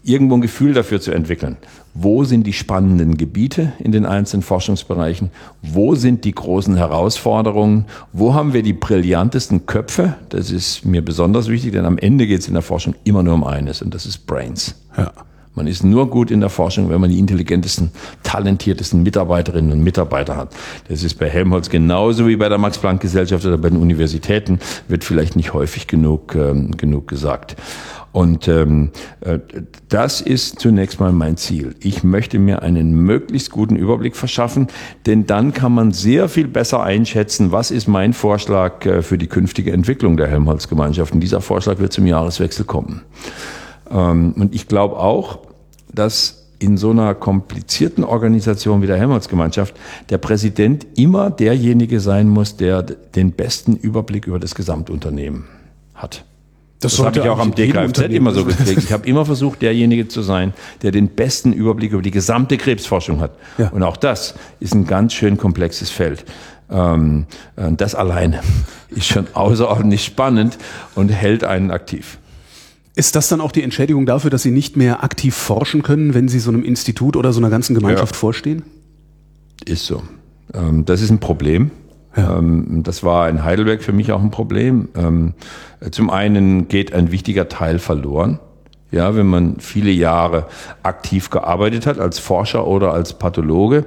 [0.03, 1.59] irgendwo ein Gefühl dafür zu entwickeln.
[1.95, 5.31] Wo sind die spannenden Gebiete in den einzelnen Forschungsbereichen?
[5.62, 7.85] Wo sind die großen Herausforderungen?
[8.12, 10.16] Wo haben wir die brillantesten Köpfe?
[10.31, 13.35] Das ist mir besonders wichtig, denn am Ende geht es in der Forschung immer nur
[13.35, 14.75] um eines und das ist Brains.
[14.97, 15.12] Ja.
[15.54, 17.90] Man ist nur gut in der Forschung, wenn man die intelligentesten,
[18.22, 20.54] talentiertesten Mitarbeiterinnen und Mitarbeiter hat.
[20.88, 25.34] Das ist bei Helmholtz genauso wie bei der Max-Planck-Gesellschaft oder bei den Universitäten, wird vielleicht
[25.34, 27.56] nicht häufig genug, ähm, genug gesagt.
[28.12, 29.38] Und ähm, äh,
[29.88, 31.76] das ist zunächst mal mein Ziel.
[31.80, 34.66] Ich möchte mir einen möglichst guten Überblick verschaffen,
[35.06, 39.28] denn dann kann man sehr viel besser einschätzen, was ist mein Vorschlag äh, für die
[39.28, 41.12] künftige Entwicklung der Helmholtz-Gemeinschaft.
[41.14, 43.02] Und dieser Vorschlag wird zum Jahreswechsel kommen.
[43.90, 45.38] Ähm, und ich glaube auch,
[45.92, 49.74] dass in so einer komplizierten Organisation wie der Helmholtz-Gemeinschaft
[50.11, 55.44] der Präsident immer derjenige sein muss, der den besten Überblick über das Gesamtunternehmen
[55.94, 56.24] hat.
[56.81, 58.85] Das, das habe ich auch am DKFZ immer so gekriegt.
[58.85, 63.20] Ich habe immer versucht, derjenige zu sein, der den besten Überblick über die gesamte Krebsforschung
[63.20, 63.33] hat.
[63.59, 63.68] Ja.
[63.68, 66.24] Und auch das ist ein ganz schön komplexes Feld.
[66.70, 67.26] Ähm,
[67.57, 68.40] das alleine
[68.88, 70.57] ist schon außerordentlich spannend
[70.94, 72.18] und hält einen aktiv.
[72.94, 76.29] Ist das dann auch die Entschädigung dafür, dass Sie nicht mehr aktiv forschen können, wenn
[76.29, 78.18] Sie so einem Institut oder so einer ganzen Gemeinschaft ja.
[78.18, 78.62] vorstehen?
[79.64, 80.03] Ist so.
[80.53, 81.70] Ähm, das ist ein Problem.
[82.16, 82.38] Ja.
[82.38, 84.88] Ähm, das war in Heidelberg für mich auch ein Problem.
[84.96, 85.35] Ähm,
[85.90, 88.40] zum einen geht ein wichtiger Teil verloren.
[88.92, 90.46] Ja, wenn man viele Jahre
[90.83, 93.85] aktiv gearbeitet hat als Forscher oder als Pathologe.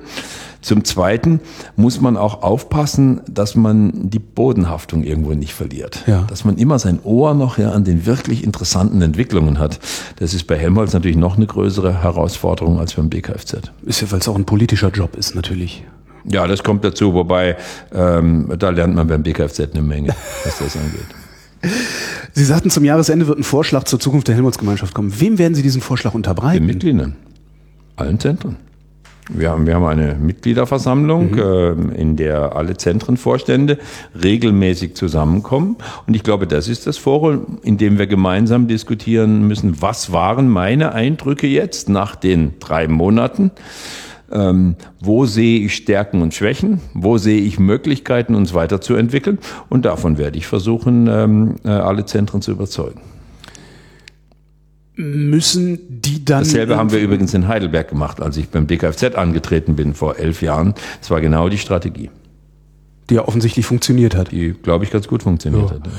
[0.64, 1.42] Zum Zweiten
[1.76, 6.04] muss man auch aufpassen, dass man die Bodenhaftung irgendwo nicht verliert.
[6.08, 6.22] Ja.
[6.30, 9.80] Dass man immer sein Ohr noch ja, an den wirklich interessanten Entwicklungen hat.
[10.20, 13.74] Das ist bei Helmholtz natürlich noch eine größere Herausforderung als beim BKFZ.
[13.86, 15.84] Ist ja, weil es auch ein politischer Job ist, natürlich.
[16.24, 17.58] Ja, das kommt dazu, wobei
[17.94, 21.23] ähm, da lernt man beim BKFZ eine Menge, was das angeht.
[22.34, 25.14] Sie sagten, zum Jahresende wird ein Vorschlag zur Zukunft der Helmholtz-Gemeinschaft kommen.
[25.20, 26.60] Wem werden Sie diesen Vorschlag unterbreiten?
[26.60, 27.16] Den Mitgliedern.
[27.96, 28.58] Allen Zentren.
[29.30, 31.92] Wir haben, wir haben eine Mitgliederversammlung, mhm.
[31.94, 33.78] äh, in der alle Zentrenvorstände
[34.22, 35.78] regelmäßig zusammenkommen.
[36.06, 40.50] Und ich glaube, das ist das Forum, in dem wir gemeinsam diskutieren müssen, was waren
[40.50, 43.52] meine Eindrücke jetzt nach den drei Monaten?
[44.34, 46.82] Ähm, wo sehe ich Stärken und Schwächen?
[46.94, 49.38] Wo sehe ich Möglichkeiten, uns weiterzuentwickeln?
[49.70, 53.02] Und davon werde ich versuchen, ähm, äh, alle Zentren zu überzeugen
[54.96, 56.44] müssen die dann.
[56.44, 60.42] Dasselbe haben wir übrigens in Heidelberg gemacht, als ich beim DKFZ angetreten bin vor elf
[60.42, 60.76] Jahren.
[61.00, 62.10] Das war genau die Strategie.
[63.10, 64.32] Die ja offensichtlich funktioniert hat.
[64.32, 65.76] Die, glaube ich, ganz gut funktioniert ja.
[65.76, 65.90] hat.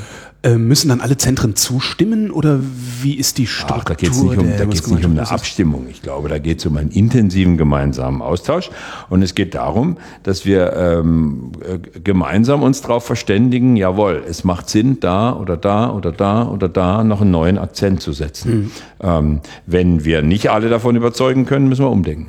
[0.45, 2.61] Äh, müssen dann alle Zentren zustimmen oder
[3.01, 3.79] wie ist die Struktur?
[3.81, 5.87] Ach, da geht es nicht, um, da geht's nicht um eine Abstimmung.
[5.89, 8.71] Ich glaube, da geht es um einen intensiven gemeinsamen Austausch.
[9.09, 14.69] Und es geht darum, dass wir ähm, äh, gemeinsam uns darauf verständigen, jawohl, es macht
[14.69, 18.55] Sinn, da oder da oder da oder da noch einen neuen Akzent zu setzen.
[18.55, 18.71] Mhm.
[19.01, 22.27] Ähm, wenn wir nicht alle davon überzeugen können, müssen wir umdenken.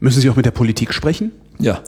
[0.00, 1.32] Müssen Sie auch mit der Politik sprechen?
[1.58, 1.80] Ja.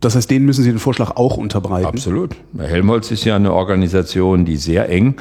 [0.00, 1.86] Das heißt, denen müssen Sie den Vorschlag auch unterbreiten?
[1.86, 2.36] Absolut.
[2.56, 5.16] Helmholtz ist ja eine Organisation, die sehr eng,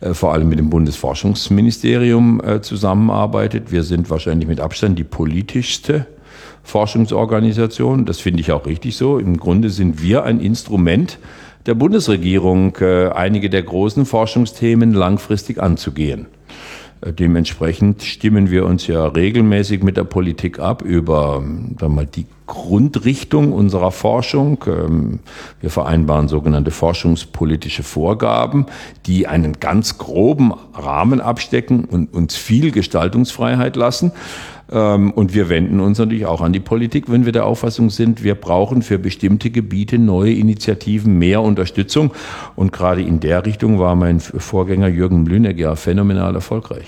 [0.00, 3.72] äh, vor allem mit dem Bundesforschungsministerium äh, zusammenarbeitet.
[3.72, 6.06] Wir sind wahrscheinlich mit Abstand die politischste
[6.62, 8.06] Forschungsorganisation.
[8.06, 9.18] Das finde ich auch richtig so.
[9.18, 11.18] Im Grunde sind wir ein Instrument
[11.66, 16.26] der Bundesregierung, äh, einige der großen Forschungsthemen langfristig anzugehen.
[17.02, 23.90] Dementsprechend stimmen wir uns ja regelmäßig mit der Politik ab über mal, die Grundrichtung unserer
[23.90, 24.62] Forschung.
[24.66, 25.20] Ähm,
[25.62, 28.66] wir vereinbaren sogenannte forschungspolitische Vorgaben,
[29.06, 34.12] die einen ganz groben Rahmen abstecken und uns viel Gestaltungsfreiheit lassen.
[34.70, 38.22] Ähm, und wir wenden uns natürlich auch an die Politik, wenn wir der Auffassung sind,
[38.22, 42.12] wir brauchen für bestimmte Gebiete neue Initiativen, mehr Unterstützung.
[42.56, 46.86] Und gerade in der Richtung war mein Vorgänger Jürgen Blüneck ja phänomenal erfolgreich.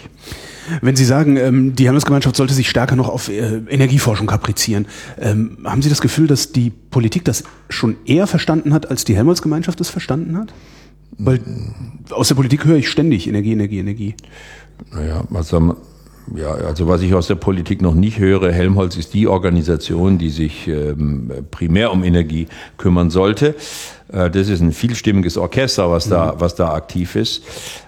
[0.80, 4.86] Wenn Sie sagen, ähm, die Handelsgemeinschaft sollte sich stärker noch auf äh, Energieforschung kaprizieren,
[5.20, 9.16] ähm, haben Sie das Gefühl, dass die Politik das schon eher verstanden hat, als die
[9.16, 10.54] Helmholtz-Gemeinschaft es verstanden hat?
[11.18, 11.40] Weil
[12.10, 14.14] aus der Politik höre ich ständig Energie, Energie, Energie.
[14.92, 15.76] Naja, also
[16.34, 20.30] ja, also was ich aus der Politik noch nicht höre, Helmholtz ist die Organisation, die
[20.30, 22.46] sich ähm, primär um Energie
[22.78, 23.54] kümmern sollte.
[24.12, 26.40] Äh, das ist ein vielstimmiges Orchester, was da, mhm.
[26.40, 27.42] was da aktiv ist.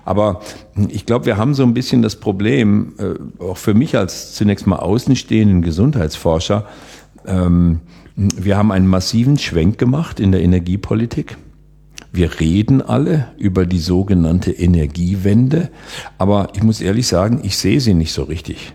[0.04, 0.40] Aber
[0.88, 4.66] ich glaube, wir haben so ein bisschen das Problem, äh, auch für mich als zunächst
[4.66, 6.66] mal außenstehenden Gesundheitsforscher,
[7.26, 7.80] ähm,
[8.16, 11.36] wir haben einen massiven Schwenk gemacht in der Energiepolitik.
[12.14, 15.70] Wir reden alle über die sogenannte Energiewende,
[16.16, 18.72] aber ich muss ehrlich sagen, ich sehe sie nicht so richtig.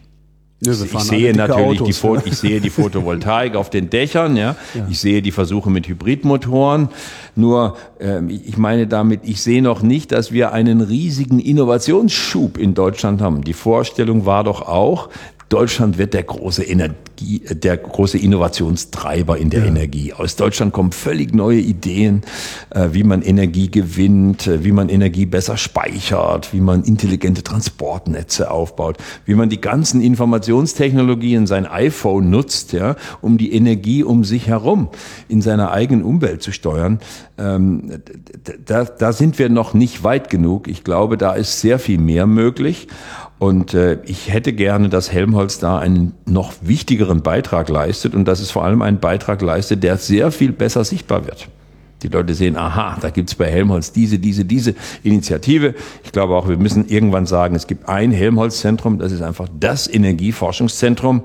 [0.61, 4.57] Ja, ich sehe natürlich Autos, die, ich sehe die Photovoltaik auf den Dächern, ja.
[4.73, 4.87] ja.
[4.89, 6.89] Ich sehe die Versuche mit Hybridmotoren.
[7.37, 12.73] Nur, äh, ich meine damit, ich sehe noch nicht, dass wir einen riesigen Innovationsschub in
[12.73, 13.45] Deutschland haben.
[13.45, 15.07] Die Vorstellung war doch auch,
[15.49, 19.65] Deutschland wird der große Energie, der große Innovationstreiber in der ja.
[19.65, 20.13] Energie.
[20.13, 22.21] Aus Deutschland kommen völlig neue Ideen,
[22.69, 28.51] äh, wie man Energie gewinnt, äh, wie man Energie besser speichert, wie man intelligente Transportnetze
[28.51, 34.47] aufbaut, wie man die ganzen Informationstechnologien, sein iPhone nutzt, ja, um die Energie um sich
[34.47, 34.89] herum
[35.29, 36.99] in seiner eigenen Umwelt zu steuern.
[37.39, 38.01] Ähm,
[38.65, 40.67] da, da sind wir noch nicht weit genug.
[40.67, 42.87] Ich glaube, da ist sehr viel mehr möglich.
[43.39, 48.41] Und äh, ich hätte gerne, dass Helmholtz da einen noch wichtigeren Beitrag leistet und dass
[48.41, 51.47] es vor allem einen Beitrag leistet, der sehr viel besser sichtbar wird.
[52.03, 55.73] Die Leute sehen, aha, da gibt's bei Helmholtz diese, diese, diese Initiative.
[56.03, 59.87] Ich glaube auch, wir müssen irgendwann sagen, es gibt ein Helmholtz-Zentrum, das ist einfach das
[59.87, 61.23] Energieforschungszentrum.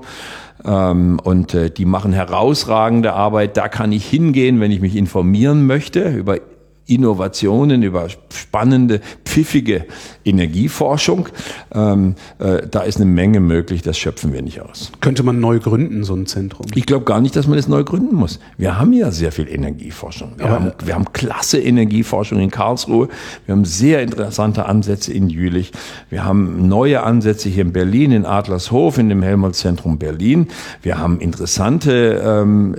[0.63, 3.57] Ähm, und äh, die machen herausragende Arbeit.
[3.57, 6.39] Da kann ich hingehen, wenn ich mich informieren möchte über
[6.87, 9.85] Innovationen, über spannende, pfiffige
[10.23, 11.29] Energieforschung.
[11.73, 14.91] Ähm, äh, da ist eine Menge möglich, das schöpfen wir nicht aus.
[15.01, 16.67] Könnte man neu gründen, so ein Zentrum?
[16.75, 18.39] Ich glaube gar nicht, dass man es neu gründen muss.
[18.57, 20.33] Wir haben ja sehr viel Energieforschung.
[20.37, 23.09] Wir, haben, wir haben klasse Energieforschung in Karlsruhe.
[23.45, 25.71] Wir haben sehr interessante Ansätze in Jülich.
[26.09, 30.47] Wir haben neue Ansätze hier in Berlin, in Adlershof, in dem Helmholtz-Zentrum Berlin.
[30.83, 32.75] Wir haben interessante ähm,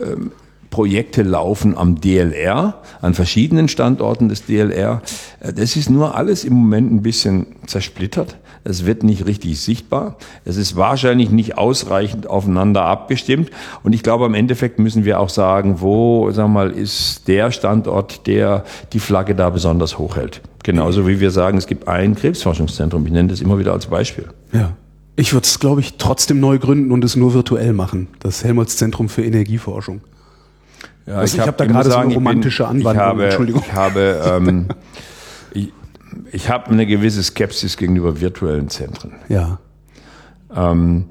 [0.00, 0.32] ähm,
[0.72, 5.02] Projekte laufen am DLR, an verschiedenen Standorten des DLR.
[5.38, 8.38] Äh, das ist nur alles im Moment ein bisschen zersplittert.
[8.64, 10.16] Es wird nicht richtig sichtbar.
[10.44, 13.50] Es ist wahrscheinlich nicht ausreichend aufeinander abgestimmt.
[13.82, 18.26] Und ich glaube, am Endeffekt müssen wir auch sagen, wo, wir mal, ist der Standort,
[18.26, 20.40] der die Flagge da besonders hochhält.
[20.62, 23.04] Genauso wie wir sagen, es gibt ein Krebsforschungszentrum.
[23.04, 24.28] Ich nenne das immer wieder als Beispiel.
[24.52, 24.72] Ja.
[25.16, 28.08] Ich würde es, glaube ich, trotzdem neu gründen und es nur virtuell machen.
[28.20, 30.00] Das Helmholtz Zentrum für Energieforschung.
[31.06, 32.94] Ja, also ich habe hab da gerade so eine romantische bin, Anwandlung.
[32.94, 33.62] Ich habe, Entschuldigung.
[33.66, 34.68] Ich habe, ähm,
[35.52, 35.72] ich,
[36.32, 39.14] ich habe eine gewisse Skepsis gegenüber virtuellen Zentren.
[39.28, 39.58] Ja.
[40.54, 41.06] Ähm,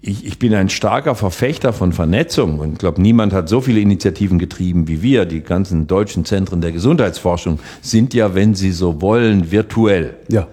[0.00, 3.80] ich, ich bin ein starker Verfechter von Vernetzung und ich glaube, niemand hat so viele
[3.80, 5.26] Initiativen getrieben wie wir.
[5.26, 10.16] Die ganzen deutschen Zentren der Gesundheitsforschung sind ja, wenn sie so wollen, virtuell.
[10.28, 10.46] Ja.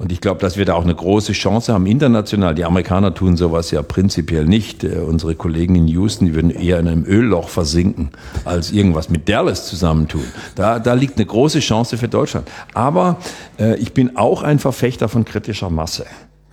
[0.00, 2.54] Und ich glaube, dass wir da auch eine große Chance haben international.
[2.54, 4.82] Die Amerikaner tun sowas ja prinzipiell nicht.
[4.82, 8.08] Äh, unsere Kollegen in Houston, die würden eher in einem Ölloch versinken,
[8.46, 10.24] als irgendwas mit Dallas zusammentun.
[10.54, 12.50] Da, da liegt eine große Chance für Deutschland.
[12.72, 13.18] Aber
[13.58, 16.06] äh, ich bin auch ein Verfechter von kritischer Masse.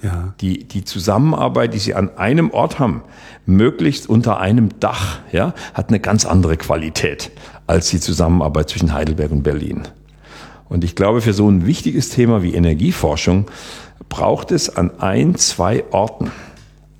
[0.03, 0.33] Ja.
[0.41, 3.01] Die, die Zusammenarbeit, die sie an einem Ort haben,
[3.45, 7.31] möglichst unter einem Dach, ja, hat eine ganz andere Qualität
[7.65, 9.87] als die Zusammenarbeit zwischen Heidelberg und Berlin.
[10.69, 13.45] Und ich glaube, für so ein wichtiges Thema wie Energieforschung
[14.09, 16.31] braucht es an ein, zwei Orten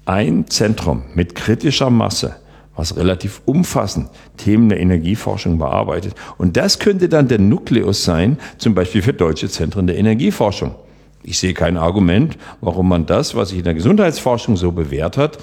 [0.06, 2.38] ein Zentrum mit kritischer Masse,
[2.76, 6.16] was relativ umfassend Themen der Energieforschung bearbeitet.
[6.38, 10.76] Und das könnte dann der Nukleus sein, zum Beispiel für deutsche Zentren der Energieforschung.
[11.24, 15.38] Ich sehe kein Argument, warum man das, was sich in der Gesundheitsforschung so bewährt hat,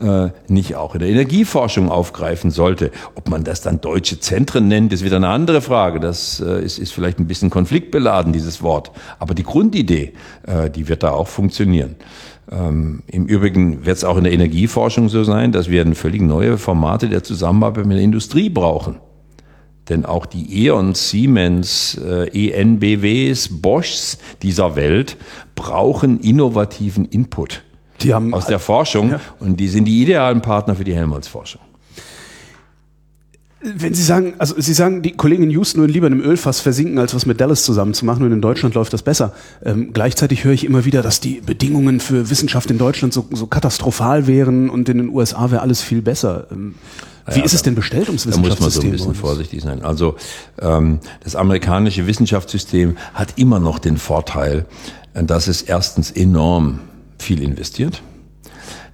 [0.00, 2.90] äh, nicht auch in der Energieforschung aufgreifen sollte.
[3.14, 6.00] Ob man das dann deutsche Zentren nennt, ist wieder eine andere Frage.
[6.00, 8.90] Das äh, ist, ist vielleicht ein bisschen konfliktbeladen, dieses Wort.
[9.18, 10.14] Aber die Grundidee,
[10.46, 11.96] äh, die wird da auch funktionieren.
[12.50, 16.58] Ähm, Im Übrigen wird es auch in der Energieforschung so sein, dass wir völlig neue
[16.58, 18.96] Formate der Zusammenarbeit mit der Industrie brauchen.
[19.88, 25.16] Denn auch die E.ON, Siemens, äh, ENBWs, Boschs dieser Welt
[25.54, 27.62] brauchen innovativen Input
[28.02, 29.20] Die haben aus der Forschung Ja.
[29.40, 31.60] und die sind die idealen Partner für die Helmholtz-Forschung.
[33.64, 36.58] Wenn Sie sagen, also Sie sagen, die Kollegen in Houston würden lieber in einem Ölfass
[36.58, 39.34] versinken, als was mit Dallas zusammen zu machen und in Deutschland läuft das besser.
[39.64, 43.46] Ähm, gleichzeitig höre ich immer wieder, dass die Bedingungen für Wissenschaft in Deutschland so, so
[43.46, 46.48] katastrophal wären und in den USA wäre alles viel besser.
[46.50, 46.74] Ähm,
[47.28, 48.90] wie Ja, ist es denn bestellt ums Da muss man so ein Wissenschaftssystem?
[48.90, 49.84] bisschen vorsichtig sein.
[49.84, 50.16] Also
[50.60, 54.66] ähm, das amerikanische Wissenschaftssystem hat immer noch den Vorteil,
[55.14, 56.80] dass es erstens enorm
[57.22, 58.02] viel investiert,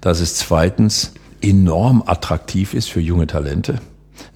[0.01, 3.81] dass es zweitens enorm attraktiv ist für junge Talente.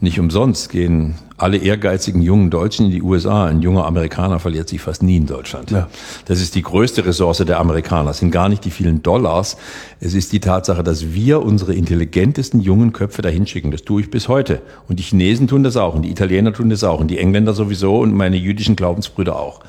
[0.00, 3.46] Nicht umsonst gehen alle ehrgeizigen jungen Deutschen in die USA.
[3.46, 5.72] Ein junger Amerikaner verliert sich fast nie in Deutschland.
[5.72, 5.88] Ja.
[6.26, 8.10] Das ist die größte Ressource der Amerikaner.
[8.10, 9.56] Es sind gar nicht die vielen Dollars.
[9.98, 13.72] Es ist die Tatsache, dass wir unsere intelligentesten jungen Köpfe dahin schicken.
[13.72, 14.62] Das tue ich bis heute.
[14.88, 15.96] Und die Chinesen tun das auch.
[15.96, 17.00] Und die Italiener tun das auch.
[17.00, 17.98] Und die Engländer sowieso.
[17.98, 19.60] Und meine jüdischen Glaubensbrüder auch.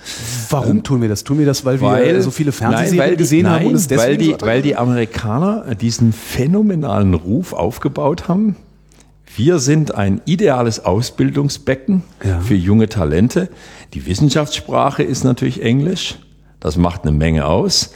[0.52, 1.24] Warum tun wir das?
[1.24, 3.88] Tun wir das, weil, wir so viele Fernsehserien nein, weil gesehen haben nein, und es
[3.88, 8.56] deswegen weil die, so weil die Amerikaner diesen phänomenalen Ruf aufgebaut haben.
[9.36, 12.40] Wir sind ein ideales Ausbildungsbecken Ja.
[12.40, 13.50] für junge Talente.
[13.94, 16.16] Die Wissenschaftssprache ist natürlich Englisch.
[16.60, 17.92] Das macht eine Menge aus.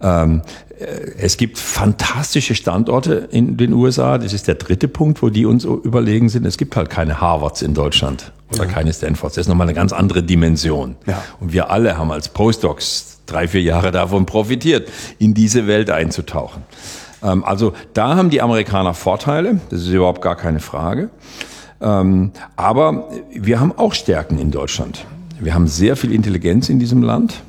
[0.00, 0.42] Ähm,
[0.78, 0.84] äh,
[1.18, 4.18] es gibt fantastische Standorte in den USA.
[4.18, 6.46] Das ist der dritte Punkt, wo die uns überlegen sind.
[6.46, 9.34] Es gibt halt keine Harvards in Deutschland oder keine Stanfords.
[9.34, 10.96] Das ist nochmal eine ganz andere Dimension.
[11.06, 11.22] Ja.
[11.40, 16.62] Und wir alle haben als Postdocs drei, vier Jahre davon profitiert, in diese Welt einzutauchen.
[17.26, 21.10] Ähm, Also da haben die Amerikaner Vorteile, das ist überhaupt gar keine Frage.
[21.80, 25.04] Ähm, Aber wir haben auch Stärken in Deutschland.
[25.40, 27.42] Wir haben sehr viel Intelligenz in diesem Land.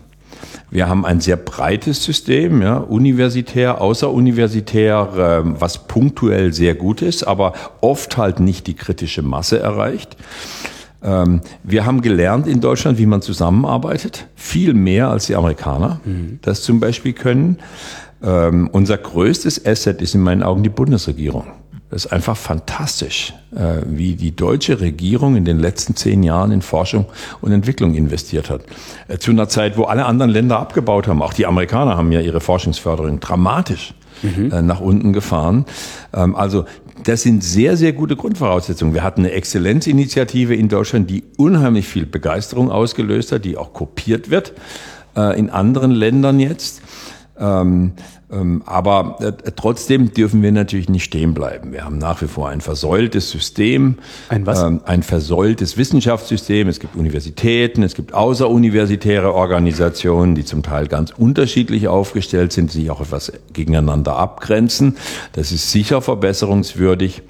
[0.70, 7.24] Wir haben ein sehr breites System, ja, universitär, außeruniversitär, ähm, was punktuell sehr gut ist,
[7.24, 10.18] aber oft halt nicht die kritische Masse erreicht.
[11.02, 16.02] Ähm, wir haben gelernt in Deutschland, wie man zusammenarbeitet, viel mehr als die Amerikaner
[16.42, 17.60] das zum Beispiel können.
[18.24, 21.48] Ähm, unser größtes Asset ist in meinen Augen die Bundesregierung.
[21.90, 26.62] Das ist einfach fantastisch, äh, wie die deutsche Regierung in den letzten zehn Jahren in
[26.62, 27.06] Forschung
[27.40, 28.62] und Entwicklung investiert hat.
[29.08, 31.22] Äh, Zu einer Zeit, wo alle anderen Länder abgebaut haben.
[31.22, 33.94] Auch die Amerikaner haben ja ihre Forschungsförderung dramatisch
[34.52, 35.66] äh, nach unten gefahren.
[36.14, 36.66] Ähm, Also
[37.04, 38.94] das sind sehr, sehr gute Grundvoraussetzungen.
[38.94, 44.30] Wir hatten eine Exzellenzinitiative in Deutschland, die unheimlich viel Begeisterung ausgelöst hat, die auch kopiert
[44.30, 44.54] wird
[45.16, 46.82] äh, in anderen Ländern jetzt.
[47.40, 47.94] Ähm,
[48.32, 51.72] ähm, aber äh, trotzdem dürfen wir natürlich nicht stehen bleiben.
[51.72, 54.62] Wir haben nach wie vor ein versäultes System, Ein was?
[54.62, 56.68] Ähm, ein versäultes Wissenschaftssystem.
[56.68, 62.82] Es gibt Universitäten, es gibt außeruniversitäre Organisationen, die zum Teil ganz unterschiedlich aufgestellt sind, die
[62.82, 64.98] sich auch etwas gegeneinander abgrenzen.
[65.32, 67.22] Das ist sicher verbesserungswürdig.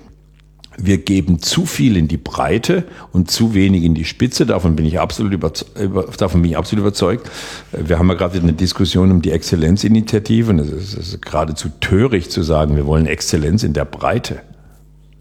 [0.77, 4.45] Wir geben zu viel in die Breite und zu wenig in die Spitze.
[4.45, 7.29] Davon bin ich absolut, überze über, davon bin ich absolut überzeugt.
[7.71, 11.69] Wir haben ja gerade eine Diskussion um die Exzellenzinitiative und es ist, es ist geradezu
[11.79, 14.41] töricht zu sagen, wir wollen Exzellenz in der Breite.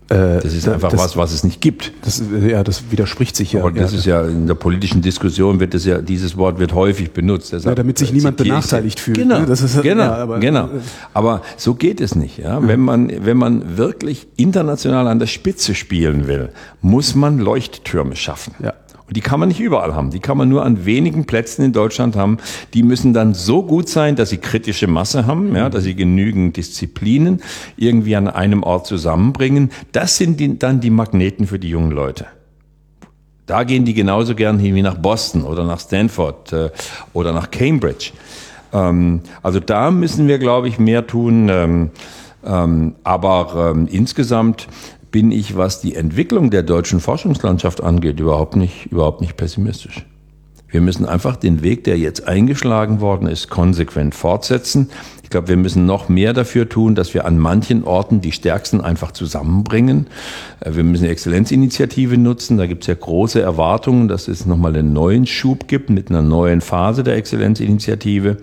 [0.08, 1.92] Äh, Das ist einfach das, was, was es nicht gibt.
[2.02, 3.64] Das, äh, ja, das widerspricht sich ja.
[3.64, 3.98] Und das ja.
[3.98, 7.52] ist ja in der politischen Diskussion wird das ja, dieses Wort wird häufig benutzt.
[7.52, 9.46] Deshalb Ja, damit sich äh, niemand ich benachteiligt fühlt, Genau, ne?
[9.52, 10.68] Ist- genau, ja, aber- genau.
[11.12, 12.38] Aber so geht es nicht.
[12.38, 12.60] Ja?
[12.66, 16.50] Wenn, man, wenn man wirklich international an der Spitze spielen will,
[16.82, 18.54] muss man Leuchttürme schaffen.
[18.62, 18.74] Ja.
[19.06, 20.10] Und die kann man nicht überall haben.
[20.10, 22.38] Die kann man nur an wenigen Plätzen in Deutschland haben.
[22.74, 26.56] Die müssen dann so gut sein, dass sie kritische Masse haben, ja, dass sie genügend
[26.56, 27.40] Disziplinen
[27.76, 29.70] irgendwie an einem Ort zusammenbringen.
[29.92, 32.26] Das sind die, dann die Magneten für die jungen Leute.
[33.46, 36.70] Da gehen die genauso gern hin wie nach Boston oder nach Stanford äh,
[37.12, 38.10] oder nach Cambridge.
[38.72, 41.48] Ähm, also da müssen wir, glaube ich, mehr tun.
[41.48, 41.90] Ähm,
[42.44, 44.68] ähm, aber ähm, insgesamt
[45.16, 50.04] bin ich, was die Entwicklung der deutschen Forschungslandschaft angeht, überhaupt nicht, überhaupt nicht pessimistisch.
[50.68, 54.90] Wir müssen einfach den Weg, der jetzt eingeschlagen worden ist, konsequent fortsetzen.
[55.22, 58.82] Ich glaube, wir müssen noch mehr dafür tun, dass wir an manchen Orten die Stärksten
[58.82, 60.08] einfach zusammenbringen.
[60.60, 62.58] Äh, Wir müssen die Exzellenzinitiative nutzen.
[62.58, 66.20] Da gibt es ja große Erwartungen, dass es nochmal einen neuen Schub gibt mit einer
[66.20, 68.36] neuen Phase der Exzellenzinitiative.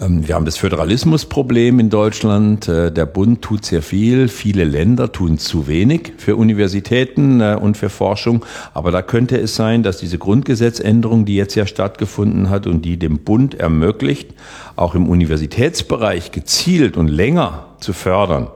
[0.00, 2.68] Ähm, Wir haben das Föderalismusproblem in Deutschland.
[2.68, 7.76] Äh, Der Bund tut sehr viel, viele Länder tun zu wenig für Universitäten äh, und
[7.76, 8.44] für Forschung.
[8.74, 12.98] Aber da könnte es sein, dass diese Grundgesetzänderung, die jetzt ja stattgefunden hat und die
[12.98, 14.30] dem Bund ermöglicht,
[14.76, 18.48] auch im Universitätsbereich gezielt und länger zu fördern,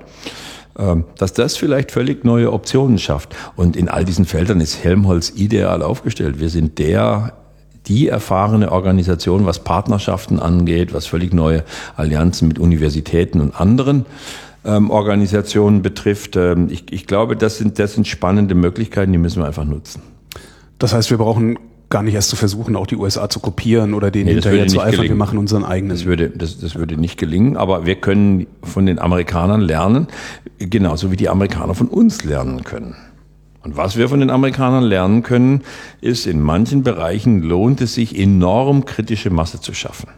[0.79, 3.35] ähm, dass das vielleicht völlig neue Optionen schafft.
[3.57, 6.41] Und in all diesen Feldern ist Helmholtz ideal aufgestellt.
[6.41, 7.35] Wir sind der
[7.87, 11.65] die erfahrene Organisation, was Partnerschaften angeht, was völlig neue
[11.97, 14.07] Allianzen mit Universitäten und anderen
[14.65, 16.37] ähm, Organisationen betrifft.
[16.37, 20.03] Ähm, ich, ich glaube, das sind, das sind spannende Möglichkeiten, die müssen wir einfach nutzen.
[20.79, 21.59] Das heißt, wir brauchen
[21.91, 24.81] gar nicht erst zu versuchen, auch die USA zu kopieren oder denen nee, hinterher zu
[24.81, 25.05] eifern.
[25.05, 25.97] Wir machen unseren eigenen.
[25.97, 30.09] Das würde, das, das würde nicht gelingen, aber wir können von den Amerikanern lernen,
[30.59, 32.97] genauso wie die Amerikaner von uns lernen können.
[33.65, 35.63] Und was wir von den Amerikanern lernen können,
[36.03, 40.11] ist, in manchen Bereichen lohnt es sich enorm kritische Masse zu schaffen.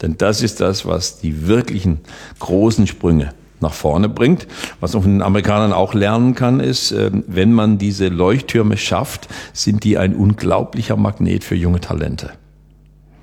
[0.00, 2.00] Denn das ist das, was die wirklichen
[2.38, 4.46] großen Sprünge nach vorne bringt.
[4.80, 9.28] Was man von den Amerikanern auch lernen kann, ist, ähm, wenn man diese Leuchttürme schafft,
[9.52, 12.30] sind die ein unglaublicher Magnet für junge Talente.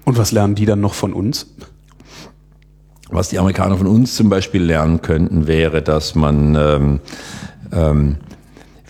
[0.05, 1.55] Und was lernen die dann noch von uns?
[3.09, 6.99] Was die Amerikaner von uns zum Beispiel lernen könnten, wäre, dass man ähm,
[7.73, 8.17] ähm,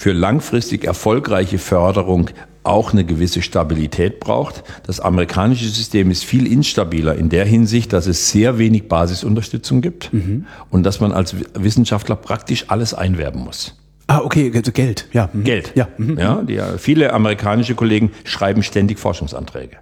[0.01, 2.31] für langfristig erfolgreiche Förderung
[2.63, 4.63] auch eine gewisse Stabilität braucht.
[4.87, 10.11] Das amerikanische System ist viel instabiler in der Hinsicht, dass es sehr wenig Basisunterstützung gibt
[10.11, 10.47] mhm.
[10.71, 13.79] und dass man als Wissenschaftler praktisch alles einwerben muss.
[14.07, 15.29] Ah, okay, also Geld, ja.
[15.31, 15.43] Mhm.
[15.43, 15.71] Geld.
[15.75, 16.17] Ja, mhm.
[16.17, 19.77] ja die, viele amerikanische Kollegen schreiben ständig Forschungsanträge.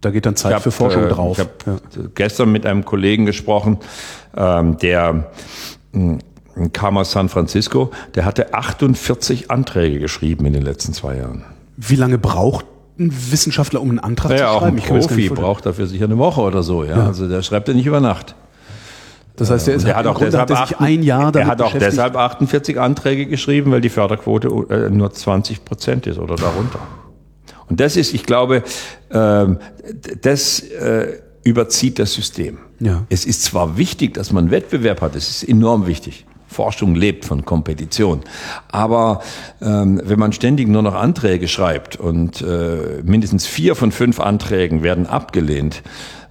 [0.00, 1.38] Da geht dann Zeit hab, für Forschung äh, drauf.
[1.38, 2.02] Ich habe ja.
[2.14, 3.78] gestern mit einem Kollegen gesprochen,
[4.36, 5.24] ähm, der mh,
[5.92, 6.18] hm,
[6.72, 11.44] kam aus San Francisco, der hatte 48 Anträge geschrieben in den letzten zwei Jahren.
[11.76, 12.66] Wie lange braucht
[12.98, 14.78] ein Wissenschaftler, um einen Antrag ja, zu schreiben?
[14.78, 16.84] Auch ein Profi braucht dafür sicher eine Woche oder so.
[16.84, 16.96] Ja?
[16.96, 17.06] ja.
[17.06, 18.36] Also der schreibt ja nicht über Nacht.
[19.36, 21.60] Das heißt, der, ist der hat auch deshalb hat sich ein Jahr damit Er hat
[21.60, 26.78] auch deshalb 48 Anträge geschrieben, weil die Förderquote äh, nur 20 Prozent ist oder darunter.
[27.68, 28.62] Und das ist, ich glaube,
[29.10, 29.58] ähm,
[30.22, 32.58] das äh, überzieht das System.
[32.78, 33.04] Ja.
[33.08, 36.26] Es ist zwar wichtig, dass man Wettbewerb hat, es ist enorm wichtig.
[36.54, 38.20] Forschung lebt von Kompetition.
[38.70, 39.20] Aber
[39.60, 44.82] ähm, wenn man ständig nur noch Anträge schreibt und äh, mindestens vier von fünf Anträgen
[44.82, 45.82] werden abgelehnt,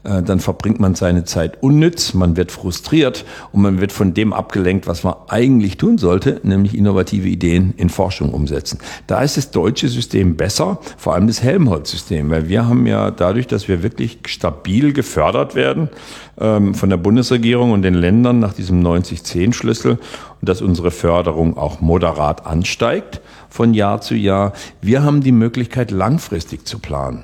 [0.03, 4.85] dann verbringt man seine Zeit unnütz, man wird frustriert und man wird von dem abgelenkt,
[4.85, 8.79] was man eigentlich tun sollte, nämlich innovative Ideen in Forschung umsetzen.
[9.07, 13.47] Da ist das deutsche System besser, vor allem das Helmholtz-System, weil wir haben ja dadurch,
[13.47, 15.89] dass wir wirklich stabil gefördert werden
[16.39, 19.91] ähm, von der Bundesregierung und den Ländern nach diesem 90-10-Schlüssel
[20.41, 24.53] und dass unsere Förderung auch moderat ansteigt von Jahr zu Jahr.
[24.81, 27.23] Wir haben die Möglichkeit, langfristig zu planen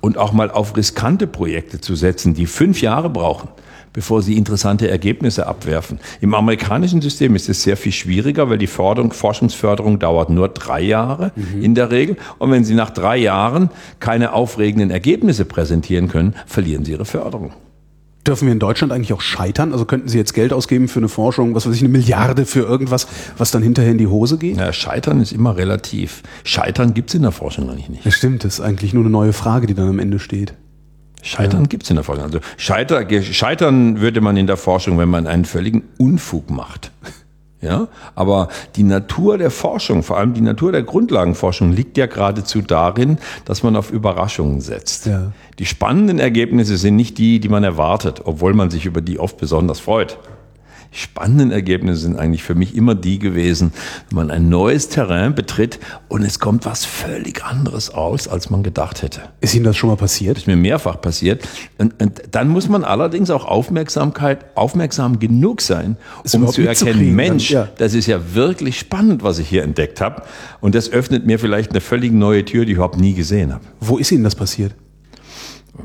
[0.00, 3.48] und auch mal auf riskante Projekte zu setzen, die fünf Jahre brauchen,
[3.92, 5.98] bevor sie interessante Ergebnisse abwerfen.
[6.20, 10.80] Im amerikanischen System ist es sehr viel schwieriger, weil die Forderung, Forschungsförderung dauert nur drei
[10.80, 11.62] Jahre mhm.
[11.62, 12.16] in der Regel.
[12.38, 17.52] Und wenn sie nach drei Jahren keine aufregenden Ergebnisse präsentieren können, verlieren sie ihre Förderung.
[18.26, 19.72] Dürfen wir in Deutschland eigentlich auch scheitern?
[19.72, 22.60] Also könnten Sie jetzt Geld ausgeben für eine Forschung, was weiß ich, eine Milliarde für
[22.60, 23.06] irgendwas,
[23.38, 24.58] was dann hinterher in die Hose geht?
[24.58, 26.22] Ja, scheitern ist immer relativ.
[26.44, 28.04] Scheitern gibt's in der Forschung eigentlich nicht.
[28.04, 30.54] Das stimmt, das ist eigentlich nur eine neue Frage, die dann am Ende steht.
[31.22, 31.66] Scheitern ja.
[31.68, 32.24] gibt's in der Forschung.
[32.24, 36.92] Also scheiter, scheitern würde man in der Forschung, wenn man einen völligen Unfug macht.
[37.62, 42.62] Ja, aber die Natur der Forschung, vor allem die Natur der Grundlagenforschung, liegt ja geradezu
[42.62, 45.04] darin, dass man auf Überraschungen setzt.
[45.06, 45.32] Ja.
[45.58, 49.36] Die spannenden Ergebnisse sind nicht die, die man erwartet, obwohl man sich über die oft
[49.36, 50.18] besonders freut
[50.92, 53.72] spannenden Ergebnisse sind eigentlich für mich immer die gewesen,
[54.08, 55.78] wenn man ein neues Terrain betritt
[56.08, 59.22] und es kommt was völlig anderes aus, als man gedacht hätte.
[59.40, 60.38] Ist Ihnen das schon mal passiert?
[60.38, 61.48] Ist mir mehrfach passiert.
[61.78, 65.96] Und, und dann muss man allerdings auch Aufmerksamkeit, aufmerksam genug sein,
[66.32, 67.68] um zu erkennen, Mensch, dann, ja.
[67.78, 70.22] das ist ja wirklich spannend, was ich hier entdeckt habe.
[70.60, 73.64] Und das öffnet mir vielleicht eine völlig neue Tür, die ich überhaupt nie gesehen habe.
[73.80, 74.74] Wo ist Ihnen das passiert?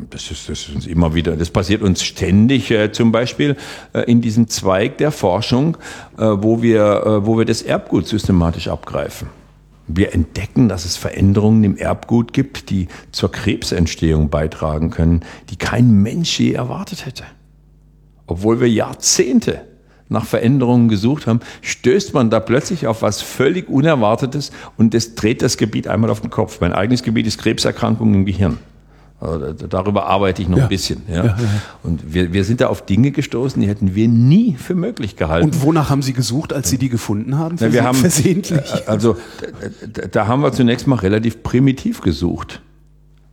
[0.09, 3.55] Das ist, das ist uns immer wieder, das passiert uns ständig, äh, zum Beispiel
[3.93, 5.77] äh, in diesem Zweig der Forschung,
[6.17, 9.29] äh, wo wir, äh, wo wir das Erbgut systematisch abgreifen.
[9.87, 15.91] Wir entdecken, dass es Veränderungen im Erbgut gibt, die zur Krebsentstehung beitragen können, die kein
[15.91, 17.23] Mensch je erwartet hätte.
[18.25, 19.61] Obwohl wir Jahrzehnte
[20.09, 25.41] nach Veränderungen gesucht haben, stößt man da plötzlich auf was völlig Unerwartetes und das dreht
[25.41, 26.61] das Gebiet einmal auf den Kopf.
[26.61, 28.57] Mein eigenes Gebiet ist Krebserkrankungen im Gehirn.
[29.19, 30.63] Also darüber arbeite ich noch ja.
[30.63, 31.03] ein bisschen.
[31.07, 31.25] Ja.
[31.25, 31.37] ja.
[31.83, 35.45] Und wir, wir sind da auf Dinge gestoßen, die hätten wir nie für möglich gehalten.
[35.45, 37.55] Und wonach haben Sie gesucht, als Sie die gefunden haben?
[37.57, 38.73] Ja, wir haben versehentlich.
[38.73, 39.15] Äh, also
[39.87, 42.61] da, da haben wir zunächst mal relativ primitiv gesucht.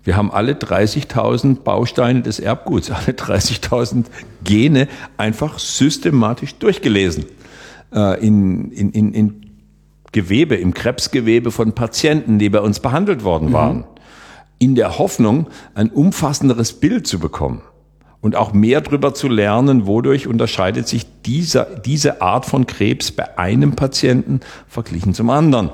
[0.04, 4.04] Wir haben alle 30.000 Bausteine des Erbguts, alle 30.000
[4.44, 7.24] Gene einfach systematisch durchgelesen.
[7.92, 9.46] Äh, in, in, in, in
[10.12, 13.78] Gewebe, im Krebsgewebe von Patienten, die bei uns behandelt worden waren.
[13.78, 13.84] Mhm
[14.62, 17.62] in der Hoffnung, ein umfassenderes Bild zu bekommen
[18.20, 23.36] und auch mehr darüber zu lernen, wodurch unterscheidet sich dieser, diese Art von Krebs bei
[23.36, 24.38] einem Patienten
[24.68, 25.70] verglichen zum anderen.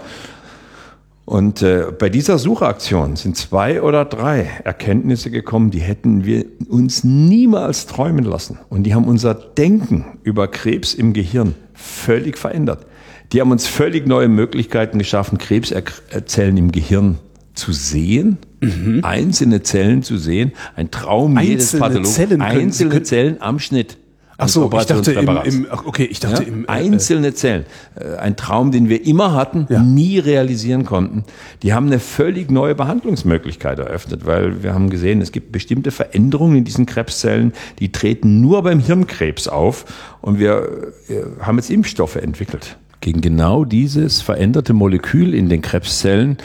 [1.26, 7.05] Und äh, bei dieser Suchaktion sind zwei oder drei Erkenntnisse gekommen, die hätten wir uns
[7.05, 8.59] niemals träumen lassen.
[8.70, 12.86] Und die haben unser Denken über Krebs im Gehirn völlig verändert.
[13.32, 17.18] Die haben uns völlig neue Möglichkeiten geschaffen, Krebszellen im Gehirn
[17.59, 19.01] zu sehen, mhm.
[19.03, 20.53] einzelne Zellen zu sehen.
[20.77, 22.11] Ein Traum einzelne jedes Pathologen.
[22.11, 23.99] Zellen einzelne Zellen am Schnitt.
[24.41, 27.67] Ach so, ich dachte im, im, okay, ich dachte ja, im äh, einzelne Zellen.
[27.97, 29.83] Äh, ein Traum, den wir immer hatten, ja.
[29.83, 31.25] nie realisieren konnten.
[31.65, 36.59] Die haben eine völlig neue Behandlungsmöglichkeit eröffnet, weil wir haben gesehen, es gibt bestimmte Veränderungen
[36.59, 39.87] in diesen Krebszellen, die treten nur beim Hirnkrebs auf
[40.21, 40.93] und wir
[41.41, 46.37] haben jetzt Impfstoffe entwickelt gegen genau dieses veränderte Molekül in den Krebszellen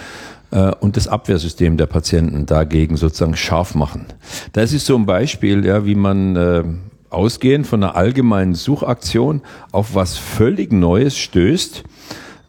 [0.53, 4.05] äh, und das Abwehrsystem der Patienten dagegen sozusagen scharf machen.
[4.53, 6.63] Das ist so ein Beispiel, ja, wie man äh,
[7.09, 9.41] ausgehend von einer allgemeinen Suchaktion
[9.71, 11.83] auf was völlig Neues stößt,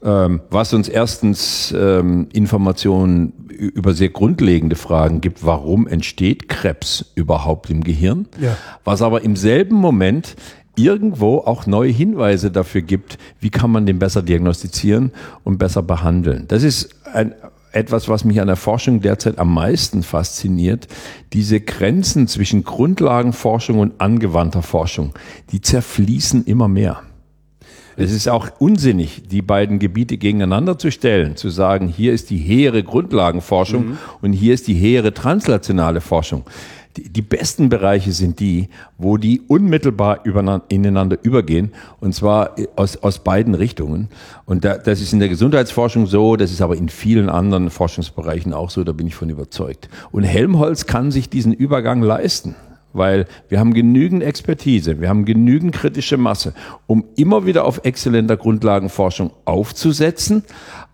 [0.05, 7.71] ähm, was uns erstens ähm, Informationen über sehr grundlegende Fragen gibt, warum entsteht Krebs überhaupt
[7.71, 8.57] im Gehirn, ja.
[8.83, 10.37] was aber im selben Moment
[10.77, 15.13] irgendwo auch neue Hinweise dafür gibt, wie kann man den besser diagnostizieren
[15.45, 16.47] und besser behandeln.
[16.49, 17.33] Das ist ein,
[17.75, 20.89] etwas, was mich an der Forschung derzeit am meisten fasziniert.
[21.33, 25.13] Diese Grenzen zwischen Grundlagenforschung und angewandter Forschung,
[25.51, 27.03] die zerfließen immer mehr.
[27.97, 32.39] Es ist auch unsinnig, die beiden Gebiete gegeneinander zu stellen, zu sagen, hier ist die
[32.39, 33.99] hehre Grundlagenforschung mhm.
[34.21, 36.45] und hier ist die hehre translationale Forschung
[36.97, 38.69] die, besten Bereiche sind die,
[38.99, 40.25] wo die unmittelbar
[40.69, 44.09] ineinander übergehen und zwar aus, aus beiden Richtungen.
[44.47, 48.53] Und da, das ist in der Gesundheitsforschung so, das ist aber in vielen anderen Forschungsbereichen
[48.53, 49.89] auch so, da bin ich von überzeugt.
[50.13, 52.55] Und Helmholtz kann sich diesen Übergang leisten
[52.95, 56.55] weil wir haben genügend Expertise, wir haben genügend kritische Masse,
[56.87, 60.45] um immer wieder auf exzellenter Grundlagenforschung aufzusetzen,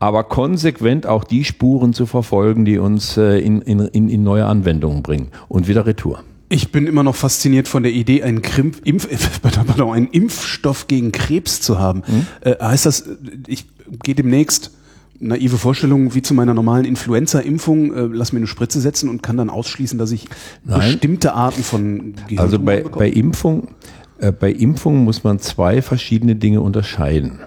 [0.01, 5.03] aber konsequent auch die Spuren zu verfolgen, die uns äh, in, in, in neue Anwendungen
[5.03, 6.25] bringen und wieder Retour.
[6.49, 9.07] Ich bin immer noch fasziniert von der Idee, einen, Krimp, Impf,
[9.43, 12.03] pardon, einen Impfstoff gegen Krebs zu haben.
[12.07, 12.27] Mhm.
[12.41, 13.09] Äh, heißt das,
[13.47, 13.67] ich
[14.03, 14.73] gehe demnächst
[15.21, 19.37] naive Vorstellung wie zu meiner normalen Influenza-Impfung, äh, lass mir eine Spritze setzen und kann
[19.37, 20.25] dann ausschließen, dass ich
[20.65, 20.81] Nein.
[20.81, 23.69] bestimmte Arten von Gehirn Also bei, bei Impfung,
[24.19, 27.41] äh, bei Impfung muss man zwei verschiedene Dinge unterscheiden.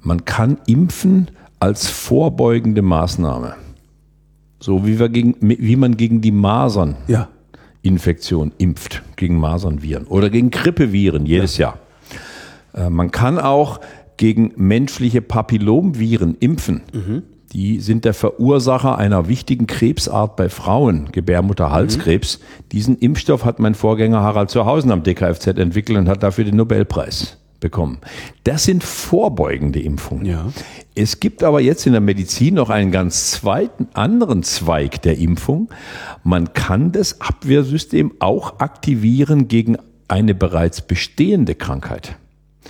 [0.00, 1.28] Man kann impfen
[1.64, 3.54] als vorbeugende Maßnahme.
[4.60, 7.28] So wie, wir gegen, wie man gegen die Masern ja.
[7.80, 11.74] Infektion impft, gegen Masernviren oder gegen Grippeviren jedes ja.
[12.74, 12.86] Jahr.
[12.86, 13.80] Äh, man kann auch
[14.18, 16.82] gegen menschliche Papillomviren impfen.
[16.92, 17.22] Mhm.
[17.54, 22.40] Die sind der Verursacher einer wichtigen Krebsart bei Frauen, Gebärmutterhalskrebs.
[22.40, 22.64] Mhm.
[22.72, 27.38] Diesen Impfstoff hat mein Vorgänger Harald Zurhausen am DKFZ entwickelt und hat dafür den Nobelpreis
[27.64, 27.96] bekommen.
[28.44, 30.26] Das sind vorbeugende Impfungen.
[30.26, 30.52] Ja.
[30.94, 35.70] Es gibt aber jetzt in der Medizin noch einen ganz zweiten, anderen Zweig der Impfung.
[36.24, 42.16] Man kann das Abwehrsystem auch aktivieren gegen eine bereits bestehende Krankheit.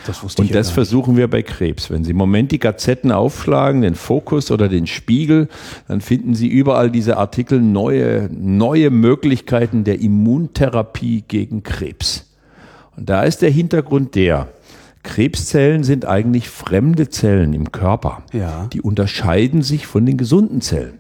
[0.07, 1.91] Das und das versuchen wir bei Krebs.
[1.91, 5.49] Wenn Sie im Moment die Gazetten aufschlagen, den Fokus oder den Spiegel,
[5.89, 12.31] dann finden Sie überall diese Artikel neue, neue Möglichkeiten der Immuntherapie gegen Krebs.
[12.97, 14.49] Und da ist der Hintergrund der,
[15.05, 18.23] Krebszellen sind eigentlich fremde Zellen im Körper.
[18.33, 18.67] Ja.
[18.73, 20.99] Die unterscheiden sich von den gesunden Zellen.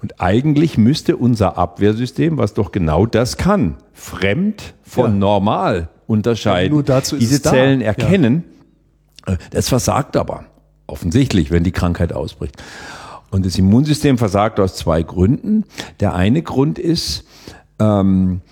[0.00, 5.18] Und eigentlich müsste unser Abwehrsystem, was doch genau das kann, fremd von ja.
[5.18, 7.86] normal unterscheiden, ja, diese Zellen da.
[7.86, 8.44] erkennen.
[9.26, 9.38] Ja.
[9.50, 10.44] Das versagt aber
[10.86, 12.62] offensichtlich, wenn die Krankheit ausbricht.
[13.30, 15.64] Und das Immunsystem versagt aus zwei Gründen.
[16.00, 17.24] Der eine Grund ist,
[17.80, 18.42] ähm,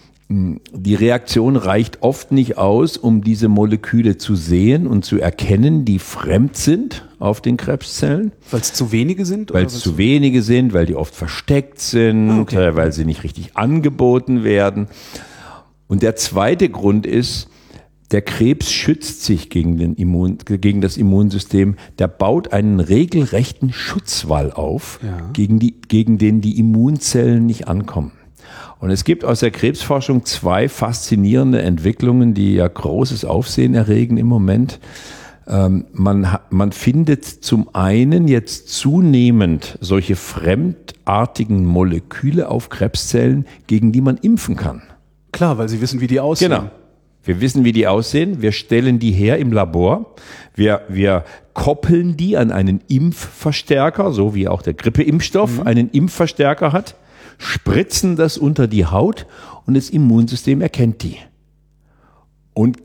[0.72, 5.98] die Reaktion reicht oft nicht aus, um diese Moleküle zu sehen und zu erkennen, die
[5.98, 8.32] fremd sind auf den Krebszellen.
[8.50, 9.52] Weil es zu wenige sind?
[9.52, 12.68] Weil es zu wenige sind, weil die oft versteckt sind, ah, okay.
[12.68, 14.88] Äh, weil sie nicht richtig angeboten werden.
[15.86, 17.48] Und der zweite Grund ist,
[18.12, 21.76] der Krebs schützt sich gegen, den Immun, gegen das Immunsystem.
[21.98, 25.30] Der baut einen regelrechten Schutzwall auf, ja.
[25.32, 28.12] gegen, die, gegen den die Immunzellen nicht ankommen.
[28.82, 34.26] Und es gibt aus der Krebsforschung zwei faszinierende Entwicklungen, die ja großes Aufsehen erregen im
[34.26, 34.80] Moment.
[35.46, 44.00] Ähm, man, man findet zum einen jetzt zunehmend solche fremdartigen Moleküle auf Krebszellen, gegen die
[44.00, 44.82] man impfen kann.
[45.30, 46.50] Klar, weil Sie wissen, wie die aussehen.
[46.50, 46.68] Genau.
[47.22, 48.42] Wir wissen, wie die aussehen.
[48.42, 50.16] Wir stellen die her im Labor.
[50.56, 51.24] Wir, wir
[51.54, 55.66] koppeln die an einen Impfverstärker, so wie auch der Grippeimpfstoff mhm.
[55.68, 56.96] einen Impfverstärker hat,
[57.42, 59.26] spritzen das unter die Haut
[59.66, 61.18] und das Immunsystem erkennt die.
[62.54, 62.78] Und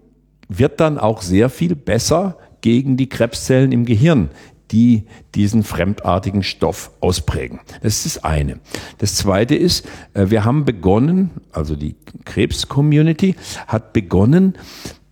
[0.47, 4.29] wird dann auch sehr viel besser gegen die Krebszellen im Gehirn
[4.71, 7.61] die diesen fremdartigen Stoff ausprägen.
[7.81, 8.59] Das ist das eine.
[8.97, 11.95] Das zweite ist, äh, wir haben begonnen, also die
[12.25, 13.35] Krebs-Community
[13.67, 14.57] hat begonnen,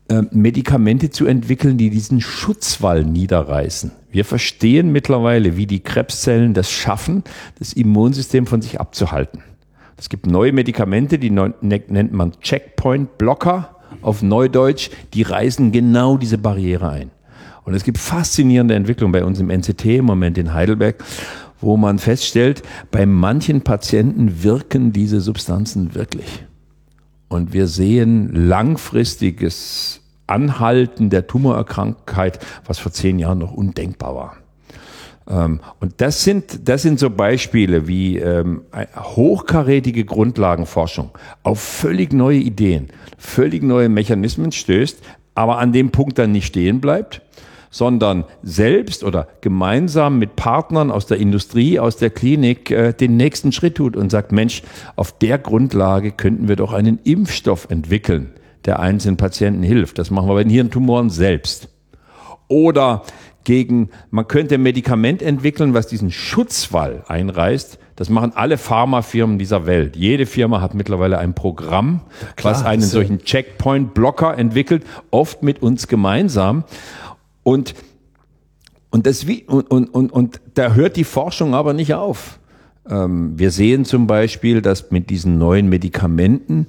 [0.07, 3.91] äh, Medikamente zu entwickeln, die diesen Schutzwall niederreißen.
[4.11, 7.23] Wir verstehen mittlerweile, wie die Krebszellen das schaffen,
[7.59, 9.41] das Immunsystem von sich abzuhalten.
[9.97, 16.37] Es gibt neue Medikamente, die ne-, nennt man Checkpoint-Blocker auf Neudeutsch, die reißen genau diese
[16.37, 17.11] Barriere ein.
[17.63, 21.03] Und es gibt faszinierende Entwicklungen bei uns im NCT im Moment in Heidelberg,
[21.59, 26.45] wo man feststellt, bei manchen Patienten wirken diese Substanzen wirklich.
[27.27, 34.37] Und wir sehen langfristiges Anhalten der Tumorerkrankheit, was vor zehn Jahren noch undenkbar war.
[35.27, 38.61] Ähm, und das sind, das sind so Beispiele, wie ähm,
[38.95, 41.11] hochkarätige Grundlagenforschung
[41.43, 44.99] auf völlig neue Ideen, völlig neue Mechanismen stößt,
[45.33, 47.21] aber an dem Punkt dann nicht stehen bleibt,
[47.75, 53.51] sondern selbst oder gemeinsam mit Partnern aus der Industrie, aus der Klinik äh, den nächsten
[53.51, 54.63] Schritt tut und sagt, Mensch,
[54.95, 58.29] auf der Grundlage könnten wir doch einen Impfstoff entwickeln,
[58.63, 59.99] der einzelnen Patienten hilft.
[59.99, 61.67] Das machen wir bei den Hirntumoren selbst.
[62.47, 63.01] Oder
[63.43, 67.77] gegen, man könnte ein Medikament entwickeln, was diesen Schutzwall einreißt.
[67.97, 69.97] Das machen alle Pharmafirmen dieser Welt.
[69.97, 71.99] Jede Firma hat mittlerweile ein Programm,
[72.37, 76.63] klar, was einen solchen Checkpoint-Blocker entwickelt, oft mit uns gemeinsam.
[77.45, 77.75] Und,
[78.89, 82.39] und, das, und, und, und, und da hört die Forschung aber nicht auf.
[82.89, 86.65] Ähm, wir sehen zum Beispiel, dass mit diesen neuen Medikamenten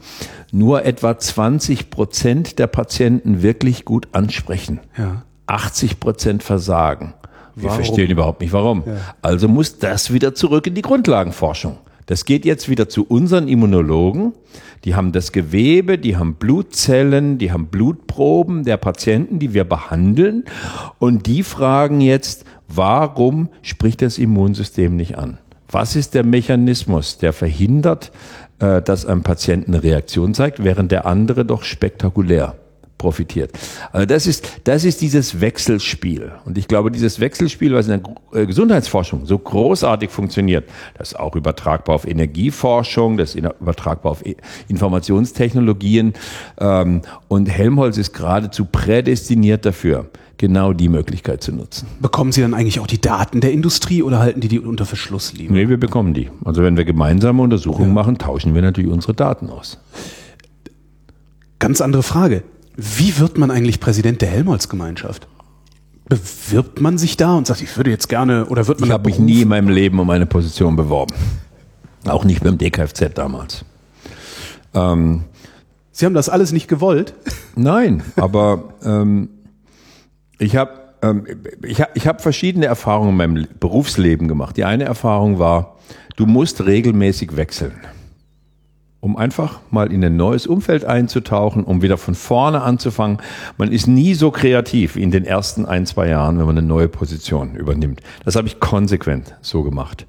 [0.53, 4.81] nur etwa 20 Prozent der Patienten wirklich gut ansprechen.
[4.99, 5.23] Ja.
[5.47, 7.15] 80 Prozent versagen.
[7.55, 7.77] Wir warum?
[7.77, 8.83] verstehen überhaupt nicht warum.
[8.85, 8.97] Ja.
[9.23, 11.79] Also muss das wieder zurück in die Grundlagenforschung.
[12.07, 14.33] Das geht jetzt wieder zu unseren Immunologen.
[14.85, 20.45] Die haben das Gewebe, die haben Blutzellen, die haben Blutproben der Patienten, die wir behandeln.
[21.01, 25.39] Und die fragen jetzt, warum spricht das Immunsystem nicht an?
[25.69, 28.13] Was ist der Mechanismus, der verhindert,
[28.61, 32.55] äh, dass ein Patient eine Reaktion zeigt, während der andere doch spektakulär
[32.99, 33.53] profitiert.
[33.93, 36.33] Also das ist, das ist dieses Wechselspiel.
[36.45, 38.01] Und ich glaube, dieses Wechselspiel, was in
[38.33, 44.13] der äh, Gesundheitsforschung so großartig funktioniert, das ist auch übertragbar auf Energieforschung, das ist übertragbar
[44.13, 44.25] auf
[44.69, 46.15] Informationstechnologien.
[46.59, 51.87] Ähm, und Helmholtz ist geradezu prädestiniert dafür, genau die Möglichkeit zu nutzen.
[52.01, 55.33] Bekommen Sie dann eigentlich auch die Daten der Industrie oder halten die die unter Verschluss
[55.35, 55.55] liegen?
[55.55, 56.31] Nee, wir bekommen die.
[56.45, 57.95] Also wenn wir gemeinsame Untersuchungen ja.
[57.95, 59.79] machen, tauschen wir natürlich unsere Daten aus.
[61.59, 62.43] Ganz andere Frage.
[62.77, 65.27] Wie wird man eigentlich Präsident der Helmholtz-Gemeinschaft?
[66.09, 69.09] Bewirbt man sich da und sagt, ich würde jetzt gerne, oder wird man Ich habe
[69.09, 71.15] mich nie in meinem Leben um eine Position beworben.
[72.07, 73.65] Auch nicht beim DKFZ damals.
[74.75, 75.25] Ähm,
[75.91, 77.15] Sie haben das alles nicht gewollt?
[77.57, 79.31] Nein, aber ähm,
[80.39, 81.25] ich habe ähm,
[81.65, 84.59] ich ich hab verschiedene Erfahrungen in meinem Berufsleben gemacht.
[84.59, 85.77] Die eine Erfahrung war,
[86.17, 87.73] du musst regelmäßig wechseln
[89.01, 93.19] um einfach mal in ein neues Umfeld einzutauchen, um wieder von vorne anzufangen.
[93.59, 96.89] Man ist nie so kreativ in den ersten ein, zwei Jahren, wenn man eine neue
[96.89, 98.01] Position übernimmt.
[98.25, 100.07] Das habe ich konsequent so gemacht.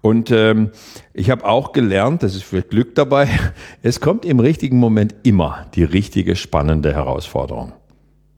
[0.00, 0.70] Und ähm,
[1.12, 3.28] ich habe auch gelernt, das ist für Glück dabei,
[3.82, 7.72] es kommt im richtigen Moment immer die richtige spannende Herausforderung.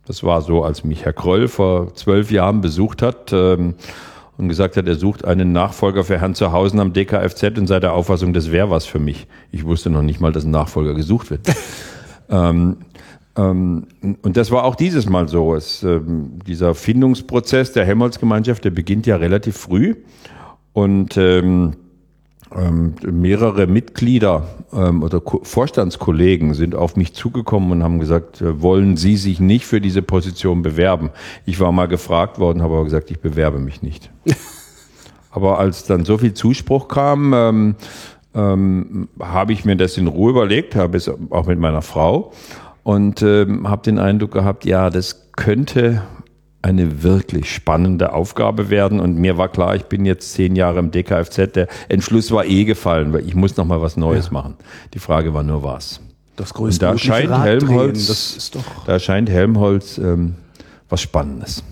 [0.07, 3.33] Das war so, als mich Herr Kröll vor zwölf Jahren besucht hat.
[3.33, 3.75] Ähm,
[4.41, 7.93] und gesagt hat, er sucht einen Nachfolger für Herrn Zuhausen am DKFZ und sei der
[7.93, 9.27] Auffassung, das wäre was für mich.
[9.53, 11.43] Ich wusste noch nicht mal, dass ein Nachfolger gesucht wird.
[12.31, 12.79] ähm,
[13.37, 15.55] ähm, und das war auch dieses Mal so.
[15.55, 19.97] Es, ähm, dieser Findungsprozess der Helmholtz-Gemeinschaft, der beginnt ja relativ früh.
[20.73, 21.17] Und
[22.57, 28.61] ähm, mehrere Mitglieder ähm, oder Ko Vorstandskollegen sind auf mich zugekommen und haben gesagt, äh,
[28.61, 31.11] wollen Sie sich nicht für diese Position bewerben?
[31.47, 34.11] Ich war mal gefragt worden, habe aber gesagt, ich bewerbe mich nicht.
[35.31, 37.75] aber als dann so viel Zuspruch kam, ähm,
[38.35, 42.33] ähm, habe ich mir das in Ruhe überlegt, habe es auch mit meiner Frau
[42.83, 46.03] und ähm, habe den Eindruck gehabt, ja, das könnte
[46.63, 49.01] eine wirklich spannende Aufgabe werden.
[49.01, 51.55] Und mir war klar, ich bin jetzt zehn Jahre im DKFZ.
[51.55, 54.33] Der Entschluss war eh gefallen, weil ich muss noch mal was Neues ja.
[54.33, 54.55] machen.
[54.95, 56.01] Die Frage war nur was.
[56.37, 60.37] Das größte Und da scheint Helmholtz, ist doch da scheint Helmholtz ähm,
[60.89, 61.63] was Spannendes.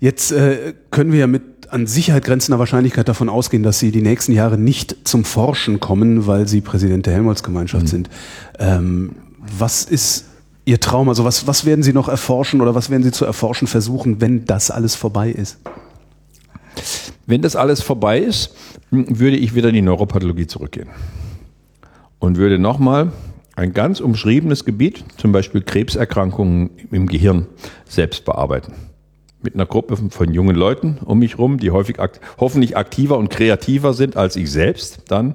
[0.00, 4.00] Jetzt äh, können wir ja mit an Sicherheit grenzender Wahrscheinlichkeit davon ausgehen, dass Sie die
[4.00, 7.88] nächsten Jahre nicht zum Forschen kommen, weil Sie Präsident der Helmholtz-Gemeinschaft mhm.
[7.88, 8.10] sind.
[8.58, 9.16] Ähm,
[9.58, 10.27] was ist
[10.68, 11.08] Ihr Traum?
[11.08, 14.44] Also was, was werden Sie noch erforschen oder was werden Sie zu erforschen versuchen, wenn
[14.44, 15.58] das alles vorbei ist?
[17.24, 18.54] Wenn das alles vorbei ist,
[18.90, 20.90] würde ich wieder in die Neuropathologie zurückgehen
[22.18, 23.12] und würde nochmal
[23.56, 27.46] ein ganz umschriebenes Gebiet, zum Beispiel Krebserkrankungen im Gehirn,
[27.86, 28.74] selbst bearbeiten.
[29.42, 33.30] Mit einer Gruppe von jungen Leuten um mich rum, die häufig akt hoffentlich aktiver und
[33.30, 35.34] kreativer sind als ich selbst, dann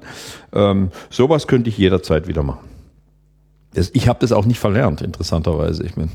[0.52, 2.73] ähm, sowas könnte ich jederzeit wieder machen.
[3.92, 5.84] Ich habe das auch nicht verlernt, interessanterweise.
[5.84, 6.10] Ich meine,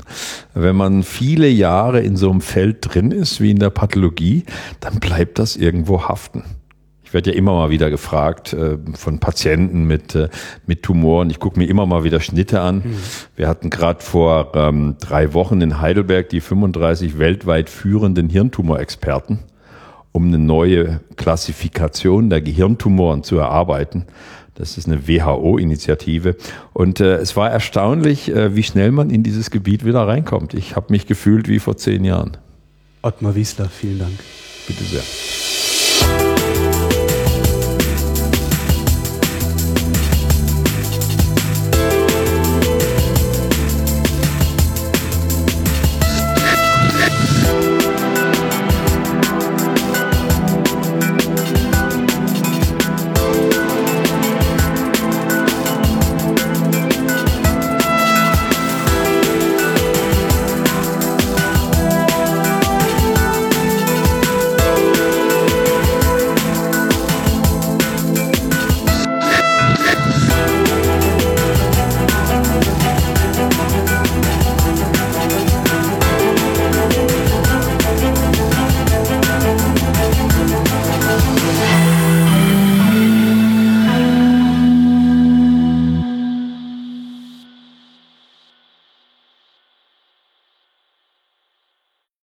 [0.54, 4.44] wenn man viele Jahre in so einem Feld drin ist, wie in der Pathologie,
[4.80, 6.44] dann bleibt das irgendwo haften.
[7.10, 10.28] Ich werde ja immer mal wieder gefragt äh, von Patienten mit, äh,
[10.66, 11.28] mit Tumoren.
[11.28, 12.76] Ich gucke mir immer mal wieder Schnitte an.
[12.76, 12.96] Mhm.
[13.34, 19.40] Wir hatten gerade vor ähm, drei Wochen in Heidelberg die 35 weltweit führenden Hirntumorexperten,
[20.12, 24.06] um eine neue Klassifikation der Gehirntumoren zu erarbeiten.
[24.60, 26.36] Das ist eine WHO-Initiative.
[26.74, 30.52] Und äh, es war erstaunlich, äh, wie schnell man in dieses Gebiet wieder reinkommt.
[30.52, 32.36] Ich habe mich gefühlt wie vor zehn Jahren.
[33.00, 34.18] Ottmar Wiesler, vielen Dank.
[34.66, 35.59] Bitte sehr.